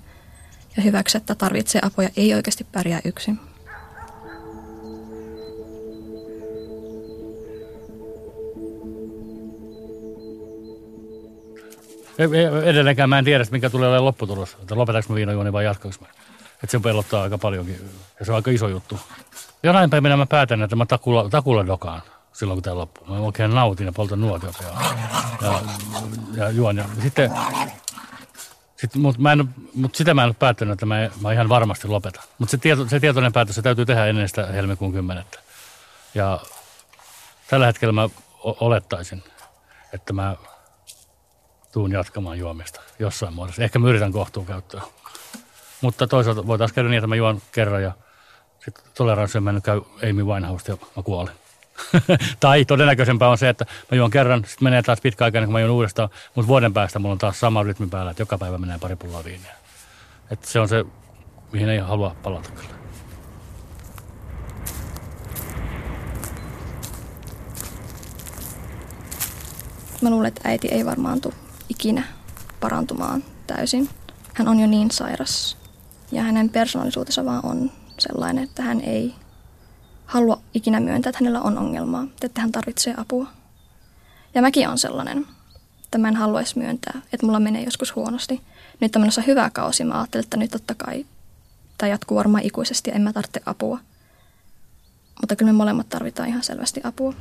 ja 0.77 0.83
hyväksyä, 0.83 1.19
että 1.19 1.35
tarvitsee 1.35 1.81
apua 1.85 2.05
ei 2.17 2.35
oikeasti 2.35 2.67
pärjää 2.73 3.01
yksin. 3.05 3.41
Edelleenkään 12.65 13.09
mä 13.09 13.19
en 13.19 13.25
tiedä, 13.25 13.45
mikä 13.51 13.71
tulee 13.71 13.89
olemaan 13.89 14.05
lopputulos. 14.05 14.57
Että 14.63 14.77
lopetanko 14.77 15.07
mä 15.09 15.15
viinajuoni 15.15 15.53
vai 15.53 15.65
jatkanko 15.65 15.97
mä. 16.01 16.07
Että 16.63 16.67
se 16.67 16.79
pelottaa 16.79 17.23
aika 17.23 17.39
paljonkin. 17.39 17.91
Ja 18.21 18.27
se 18.27 18.33
on 18.33 18.37
aika 18.37 18.51
iso 18.51 18.69
juttu. 18.69 19.01
Jonain 19.63 19.91
päivänä 19.91 20.17
mä 20.17 20.27
päätän, 20.27 20.63
että 20.63 20.77
mä 20.77 20.87
takulla, 20.87 21.29
takulla 21.29 21.67
dokaan 21.67 22.03
silloin, 22.33 22.57
kun 22.57 22.63
tämä 22.63 22.77
loppuu. 22.77 23.07
Mä 23.07 23.21
oikein 23.21 23.55
nautin 23.55 23.87
ja 23.87 23.93
poltan 23.93 24.21
nuotiota 24.21 24.63
ja, 24.63 24.71
ja, 25.43 25.61
ja 26.37 26.51
juon. 26.51 26.77
Ja 26.77 26.85
sitten, 27.03 27.31
sit, 28.85 28.95
mut 29.03 29.19
mä 29.19 29.33
en, 29.33 29.55
mut 29.75 29.95
sitä 29.95 30.15
mä 30.15 30.23
en 30.23 30.27
ole 30.27 30.37
päättänyt, 30.39 30.73
että 30.73 30.87
mä, 30.87 31.11
mä 31.21 31.33
ihan 31.33 31.49
varmasti 31.49 31.89
lopetan. 31.89 32.25
Mutta 32.39 32.51
se, 32.51 32.59
tieto, 32.59 32.89
se 32.89 33.01
tietoinen 33.01 33.33
päätös 33.33 33.55
se 33.55 33.63
täytyy 33.63 33.87
tehdä 33.87 34.07
ennen 34.07 34.29
sitä 34.29 34.47
helmikuun 34.47 34.93
10. 34.93 35.25
Ja 36.15 36.41
tällä 37.49 37.67
hetkellä 37.67 37.93
mä 37.93 38.09
olettaisin, 38.45 39.23
että 39.93 40.13
mä 40.13 40.37
tuun 41.73 41.93
jatkamaan 41.93 42.39
juomista 42.39 42.81
jossain 42.99 43.35
muodossa. 43.35 43.63
Ehkä 43.63 43.79
mä 43.79 43.89
yritän 43.89 44.13
kohtuun 44.13 44.47
käyttöä. 44.47 44.83
Mutta 45.81 46.07
toisaalta 46.07 46.47
voitaisiin 46.47 46.75
käydä 46.75 46.89
niin, 46.89 46.99
että 46.99 47.07
mä 47.07 47.17
juon 47.17 47.43
kerran 47.53 47.83
ja 47.83 47.93
sitten 48.65 48.85
toleranssi 48.95 49.39
on 49.39 49.45
mennyt 49.45 49.65
käy 49.65 49.81
Amy 50.11 50.25
Winehouse 50.25 50.73
ja 50.73 50.79
mä 50.97 51.03
kuolen. 51.03 51.35
tai 52.41 52.65
todennäköisempää 52.65 53.29
on 53.29 53.39
se, 53.39 53.49
että 53.49 53.67
mä 53.91 53.97
juon 53.97 54.11
kerran, 54.11 54.45
sitten 54.45 54.67
menee 54.67 54.83
taas 54.83 55.01
pitkä 55.01 55.25
aika, 55.25 55.45
kun 55.45 55.53
mä 55.53 55.61
juon 55.61 55.73
uudestaan, 55.73 56.09
mutta 56.35 56.49
vuoden 56.49 56.73
päästä 56.73 56.99
mulla 56.99 57.13
on 57.13 57.19
taas 57.19 57.41
sama 57.41 57.63
rytmi 57.63 57.87
päällä, 57.87 58.11
että 58.11 58.23
joka 58.23 58.39
päivä 58.39 58.59
menee 58.59 58.79
pari 58.79 58.97
pulloa 58.97 59.25
viiniä. 59.25 59.55
Että 60.31 60.49
se 60.49 60.61
on 60.61 60.69
se, 60.69 60.85
mihin 61.53 61.69
ei 61.69 61.79
halua 61.79 62.17
palata 62.23 62.51
kyllä. 62.51 62.75
Mä 70.03 70.11
luulen, 70.11 70.29
että 70.29 70.41
äiti 70.45 70.69
ei 70.69 70.87
varmaan 70.87 71.21
tule 71.21 71.35
ikinä 71.69 72.03
parantumaan 72.61 73.25
täysin. 73.47 73.89
Hän 74.35 74.49
on 74.49 74.61
jo 74.61 74.67
niin 74.67 74.91
sairas 74.91 75.57
ja 76.13 76.23
hänen 76.23 76.51
persoonallisuutensa 76.51 77.25
vaan 77.25 77.45
on 77.45 77.71
sellainen, 77.99 78.45
että 78.45 78.63
hän 78.63 78.81
ei 78.81 79.15
halua 80.15 80.41
ikinä 80.55 80.81
myöntää, 80.81 81.11
että 81.11 81.19
hänellä 81.21 81.41
on 81.41 81.59
ongelmaa, 81.59 82.07
että 82.23 82.41
hän 82.41 82.53
tarvitsee 82.53 82.95
apua. 82.97 83.27
Ja 84.35 84.43
mäkin 84.43 84.69
on 84.69 84.79
sellainen, 84.79 85.27
että 85.85 85.99
mä 85.99 86.09
en 86.09 86.17
haluaisi 86.17 86.59
myöntää, 86.59 87.01
että 87.13 87.27
mulla 87.27 87.41
menee 87.41 87.63
joskus 87.63 87.97
huonosti. 87.97 88.41
Nyt 88.81 88.97
on 88.97 89.03
menossa 89.03 89.23
hyvä 89.23 89.51
kausi, 89.51 89.85
mä 89.85 89.99
ajattelen, 89.99 90.25
että 90.25 90.37
nyt 90.37 90.51
totta 90.51 90.75
kai 90.75 91.07
tämä 91.79 91.91
jatkuu 91.91 92.17
varmaan 92.17 92.45
ikuisesti 92.45 92.91
ja 92.91 92.97
en 92.97 93.03
mä 93.03 93.13
tarvitse 93.13 93.41
apua. 93.47 93.79
Mutta 95.21 95.37
kyllä 95.37 95.53
me 95.53 95.57
molemmat 95.57 95.89
tarvitaan 95.89 96.29
ihan 96.29 96.43
selvästi 96.43 96.81
apua. 96.85 97.15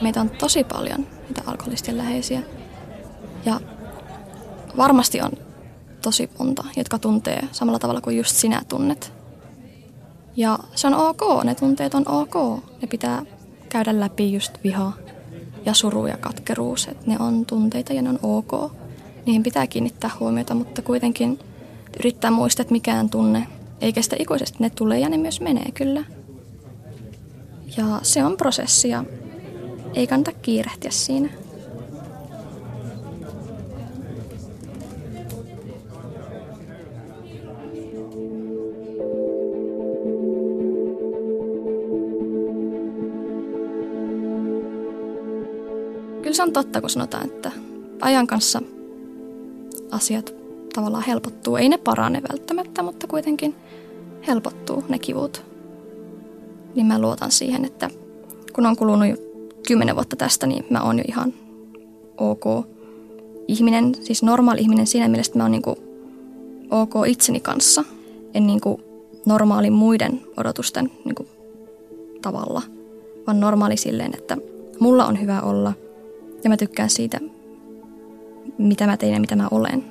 Meitä 0.00 0.20
on 0.20 0.30
tosi 0.30 0.64
paljon 0.64 1.06
niitä 1.28 1.42
alkoholistien 1.46 1.98
läheisiä. 1.98 2.42
Ja 3.44 3.60
varmasti 4.76 5.20
on 5.20 5.30
tosi 6.02 6.30
monta, 6.38 6.64
jotka 6.76 6.98
tuntee 6.98 7.48
samalla 7.52 7.78
tavalla 7.78 8.00
kuin 8.00 8.16
just 8.16 8.36
sinä 8.36 8.62
tunnet. 8.68 9.12
Ja 10.36 10.58
se 10.74 10.86
on 10.86 10.94
ok, 10.94 11.44
ne 11.44 11.54
tunteet 11.54 11.94
on 11.94 12.08
ok. 12.08 12.34
Ne 12.82 12.88
pitää 12.90 13.22
käydä 13.68 14.00
läpi 14.00 14.32
just 14.32 14.58
viha 14.64 14.92
ja 15.66 15.74
suru 15.74 16.06
ja 16.06 16.16
katkeruus. 16.16 16.88
Että 16.88 17.04
ne 17.06 17.16
on 17.18 17.46
tunteita 17.46 17.92
ja 17.92 18.02
ne 18.02 18.08
on 18.08 18.18
ok. 18.22 18.72
Niihin 19.26 19.42
pitää 19.42 19.66
kiinnittää 19.66 20.10
huomiota, 20.20 20.54
mutta 20.54 20.82
kuitenkin 20.82 21.38
yrittää 21.98 22.30
muistaa, 22.30 22.62
että 22.62 22.72
mikään 22.72 23.10
tunne 23.10 23.46
ei 23.80 23.92
kestä 23.92 24.16
ikuisesti. 24.18 24.56
Ne 24.60 24.70
tulee 24.70 24.98
ja 24.98 25.08
ne 25.08 25.16
myös 25.16 25.40
menee 25.40 25.70
kyllä. 25.74 26.04
Ja 27.76 27.84
se 28.02 28.24
on 28.24 28.36
prosessi 28.36 28.88
ja 28.88 29.04
ei 29.94 30.06
kannata 30.06 30.32
kiirehtiä 30.32 30.90
siinä. 30.90 31.28
Se 46.32 46.44
on 46.44 46.52
totta, 46.52 46.80
kun 46.80 46.90
sanotaan, 46.90 47.26
että 47.26 47.52
ajan 48.00 48.26
kanssa 48.26 48.62
asiat 49.90 50.34
tavallaan 50.74 51.04
helpottuu. 51.06 51.56
Ei 51.56 51.68
ne 51.68 51.78
parane 51.78 52.22
välttämättä, 52.30 52.82
mutta 52.82 53.06
kuitenkin 53.06 53.54
helpottuu 54.26 54.84
ne 54.88 54.98
kivut. 54.98 55.42
Niin 56.74 56.86
mä 56.86 57.00
luotan 57.00 57.30
siihen, 57.30 57.64
että 57.64 57.90
kun 58.52 58.66
on 58.66 58.76
kulunut 58.76 59.29
kymmenen 59.70 59.94
vuotta 59.94 60.16
tästä, 60.16 60.46
niin 60.46 60.66
mä 60.70 60.82
oon 60.82 60.98
jo 60.98 61.04
ihan 61.08 61.34
ok 62.16 62.44
ihminen, 63.48 63.94
siis 63.94 64.22
normaali 64.22 64.60
ihminen 64.60 64.86
siinä 64.86 65.08
mielessä, 65.08 65.30
että 65.30 65.38
mä 65.38 65.44
oon 65.44 65.52
niin 65.52 65.62
ok 66.70 66.94
itseni 67.06 67.40
kanssa. 67.40 67.84
En 68.34 68.46
niin 68.46 68.60
normaali 69.26 69.70
muiden 69.70 70.20
odotusten 70.36 70.90
niin 71.04 71.28
tavalla, 72.22 72.62
vaan 73.26 73.40
normaali 73.40 73.76
silleen, 73.76 74.14
että 74.18 74.36
mulla 74.80 75.06
on 75.06 75.20
hyvä 75.20 75.40
olla 75.40 75.72
ja 76.44 76.50
mä 76.50 76.56
tykkään 76.56 76.90
siitä, 76.90 77.20
mitä 78.58 78.86
mä 78.86 78.96
teen 78.96 79.14
ja 79.14 79.20
mitä 79.20 79.36
mä 79.36 79.48
olen. 79.50 79.84